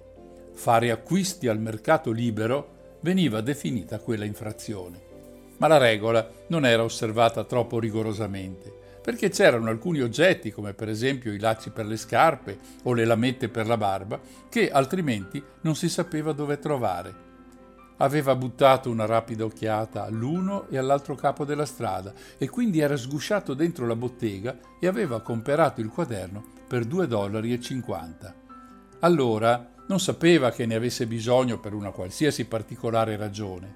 Fare 0.54 0.90
acquisti 0.90 1.48
al 1.48 1.60
mercato 1.60 2.10
libero 2.10 2.98
veniva 3.02 3.42
definita 3.42 4.00
quella 4.00 4.26
infrazione. 4.26 5.00
Ma 5.58 5.68
la 5.68 5.78
regola 5.78 6.28
non 6.48 6.66
era 6.66 6.84
osservata 6.84 7.44
troppo 7.44 7.78
rigorosamente, 7.78 8.74
perché 9.04 9.30
c'erano 9.30 9.70
alcuni 9.70 10.02
oggetti, 10.02 10.52
come 10.52 10.74
per 10.74 10.90
esempio 10.90 11.32
i 11.32 11.40
lacci 11.40 11.70
per 11.70 11.86
le 11.86 11.98
scarpe 11.98 12.58
o 12.86 12.94
le 12.96 13.06
lamette 13.06 13.48
per 13.48 13.68
la 13.68 13.78
barba, 13.78 14.20
che 14.50 14.72
altrimenti 14.72 15.44
non 15.62 15.76
si 15.76 15.90
sapeva 15.90 16.32
dove 16.32 16.58
trovare 16.58 17.30
aveva 18.02 18.36
buttato 18.36 18.90
una 18.90 19.06
rapida 19.06 19.46
occhiata 19.46 20.04
all'uno 20.04 20.68
e 20.70 20.78
all'altro 20.78 21.16
capo 21.16 21.46
della 21.46 21.66
strada 21.66 22.14
e 22.38 22.50
quindi 22.50 22.80
era 22.80 22.98
sgusciato 22.98 23.54
dentro 23.54 23.86
la 23.86 23.96
bottega 23.96 24.58
e 24.80 24.88
aveva 24.88 25.22
comperato 25.22 25.82
il 25.82 25.90
quaderno 25.90 26.44
per 26.68 26.86
2,50 26.86 27.06
dollari. 27.06 27.60
Allora 29.00 29.74
non 29.88 30.00
sapeva 30.00 30.52
che 30.52 30.66
ne 30.66 30.76
avesse 30.76 31.06
bisogno 31.06 31.60
per 31.60 31.74
una 31.74 31.92
qualsiasi 31.92 32.46
particolare 32.46 33.18
ragione. 33.18 33.76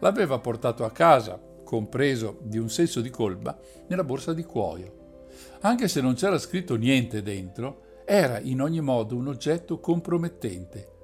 L'aveva 0.00 0.38
portato 0.38 0.84
a 0.84 0.90
casa, 0.90 1.40
compreso 1.64 2.38
di 2.42 2.58
un 2.58 2.70
senso 2.70 3.00
di 3.00 3.10
colpa, 3.10 3.56
nella 3.86 4.04
borsa 4.04 4.32
di 4.32 4.42
cuoio. 4.42 5.28
Anche 5.60 5.86
se 5.86 6.00
non 6.00 6.14
c'era 6.14 6.38
scritto 6.38 6.74
niente 6.74 7.22
dentro, 7.22 7.82
era 8.04 8.40
in 8.40 8.60
ogni 8.60 8.80
modo 8.80 9.14
un 9.14 9.28
oggetto 9.28 9.78
compromettente 9.78 10.98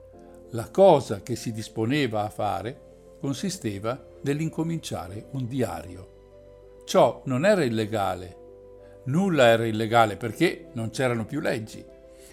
la 0.50 0.70
cosa 0.70 1.22
che 1.22 1.36
si 1.36 1.52
disponeva 1.52 2.22
a 2.22 2.30
fare 2.30 2.80
consisteva 3.20 4.00
nell'incominciare 4.22 5.26
un 5.32 5.46
diario. 5.46 6.14
Ciò 6.84 7.22
non 7.24 7.44
era 7.44 7.64
illegale. 7.64 8.44
Nulla 9.04 9.46
era 9.46 9.66
illegale 9.66 10.16
perché 10.16 10.68
non 10.72 10.90
c'erano 10.90 11.24
più 11.24 11.40
leggi. 11.40 11.84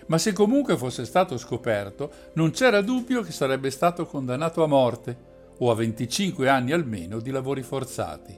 Ma 0.08 0.18
se 0.18 0.34
comunque 0.34 0.78
fosse 0.78 1.06
stato 1.06 1.38
scoperto, 1.38 2.12
non 2.34 2.52
c'era 2.52 2.82
dubbio 2.82 3.22
che 3.22 3.32
sarebbe 3.32 3.70
stato 3.70 4.06
condannato 4.06 4.64
a 4.64 4.68
morte 4.68 5.32
o 5.60 5.72
a 5.72 5.76
25 5.76 6.50
anni 6.50 6.72
almeno 6.72 7.20
di 7.20 7.32
lavori 7.32 7.64
forzati. 7.64 8.38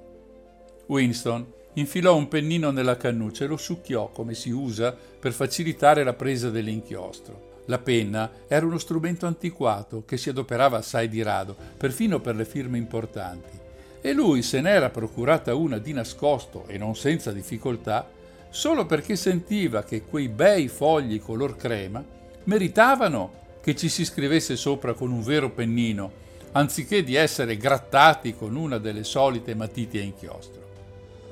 Winston 0.87 1.53
infilò 1.73 2.15
un 2.15 2.27
pennino 2.27 2.71
nella 2.71 2.97
cannuccia 2.97 3.45
e 3.45 3.47
lo 3.47 3.57
succhiò 3.57 4.09
come 4.09 4.33
si 4.33 4.51
usa 4.51 4.95
per 5.19 5.33
facilitare 5.33 6.03
la 6.03 6.13
presa 6.13 6.49
dell'inchiostro. 6.49 7.44
La 7.65 7.79
penna 7.79 8.31
era 8.47 8.65
uno 8.65 8.77
strumento 8.77 9.25
antiquato 9.25 10.03
che 10.05 10.17
si 10.17 10.29
adoperava 10.29 10.77
assai 10.77 11.09
di 11.09 11.23
rado, 11.23 11.55
perfino 11.77 12.19
per 12.19 12.35
le 12.35 12.45
firme 12.45 12.77
importanti, 12.77 13.57
e 14.01 14.13
lui 14.13 14.43
se 14.43 14.61
n'era 14.61 14.89
procurata 14.89 15.55
una 15.55 15.79
di 15.79 15.91
nascosto 15.91 16.65
e 16.67 16.77
non 16.77 16.95
senza 16.95 17.31
difficoltà, 17.31 18.07
solo 18.49 18.85
perché 18.85 19.15
sentiva 19.15 19.83
che 19.83 20.03
quei 20.03 20.29
bei 20.29 20.67
fogli 20.67 21.19
color 21.19 21.55
crema 21.55 22.03
meritavano 22.43 23.43
che 23.61 23.75
ci 23.75 23.89
si 23.89 24.05
scrivesse 24.05 24.55
sopra 24.55 24.93
con 24.93 25.11
un 25.11 25.23
vero 25.23 25.49
pennino, 25.49 26.23
anziché 26.51 27.03
di 27.03 27.15
essere 27.15 27.57
grattati 27.57 28.35
con 28.35 28.55
una 28.55 28.77
delle 28.77 29.03
solite 29.03 29.55
matite 29.55 29.99
a 29.99 30.03
inchiostro. 30.03 30.61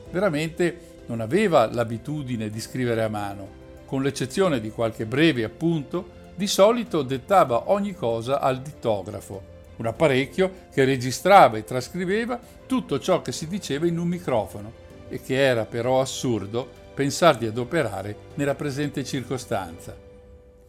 Veramente 0.09 0.91
non 1.05 1.21
aveva 1.21 1.71
l'abitudine 1.71 2.49
di 2.49 2.59
scrivere 2.59 3.03
a 3.03 3.07
mano, 3.07 3.61
con 3.85 4.01
l'eccezione 4.01 4.59
di 4.59 4.71
qualche 4.71 5.05
breve 5.05 5.43
appunto 5.43 6.21
di 6.35 6.47
solito 6.47 7.03
dettava 7.03 7.71
ogni 7.71 7.93
cosa 7.93 8.39
al 8.39 8.61
dittografo, 8.61 9.51
un 9.77 9.85
apparecchio 9.85 10.51
che 10.71 10.83
registrava 10.83 11.57
e 11.57 11.63
trascriveva 11.63 12.39
tutto 12.65 12.99
ciò 12.99 13.21
che 13.21 13.31
si 13.31 13.47
diceva 13.47 13.85
in 13.85 13.99
un 13.99 14.07
microfono 14.07 14.81
e 15.09 15.21
che 15.21 15.35
era 15.35 15.65
però 15.65 16.01
assurdo 16.01 16.67
pensar 16.93 17.37
di 17.37 17.45
adoperare 17.45 18.15
nella 18.35 18.55
presente 18.55 19.03
circostanza. 19.03 19.95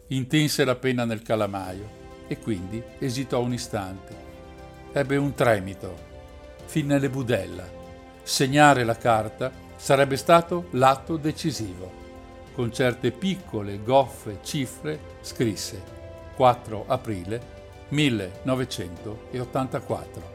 Intinse 0.07 0.63
la 0.65 0.75
penna 0.75 1.03
nel 1.05 1.23
calamaio 1.23 2.03
e 2.27 2.37
quindi 2.39 2.81
esitò 2.99 3.41
un 3.41 3.53
istante. 3.53 4.23
Ebbe 4.91 5.17
un 5.17 5.33
tremito, 5.33 5.95
fin 6.65 6.85
nelle 6.85 7.09
budella. 7.09 7.67
Segnare 8.21 8.83
la 8.83 8.97
carta 8.97 9.51
sarebbe 9.75 10.15
stato 10.15 10.67
l'atto 10.71 11.17
decisivo 11.17 12.04
con 12.55 12.71
certe 12.71 13.11
piccole, 13.11 13.83
goffe 13.83 14.39
cifre, 14.41 14.97
scrisse 15.19 15.83
4 16.35 16.85
aprile 16.87 17.41
1984. 17.89 20.34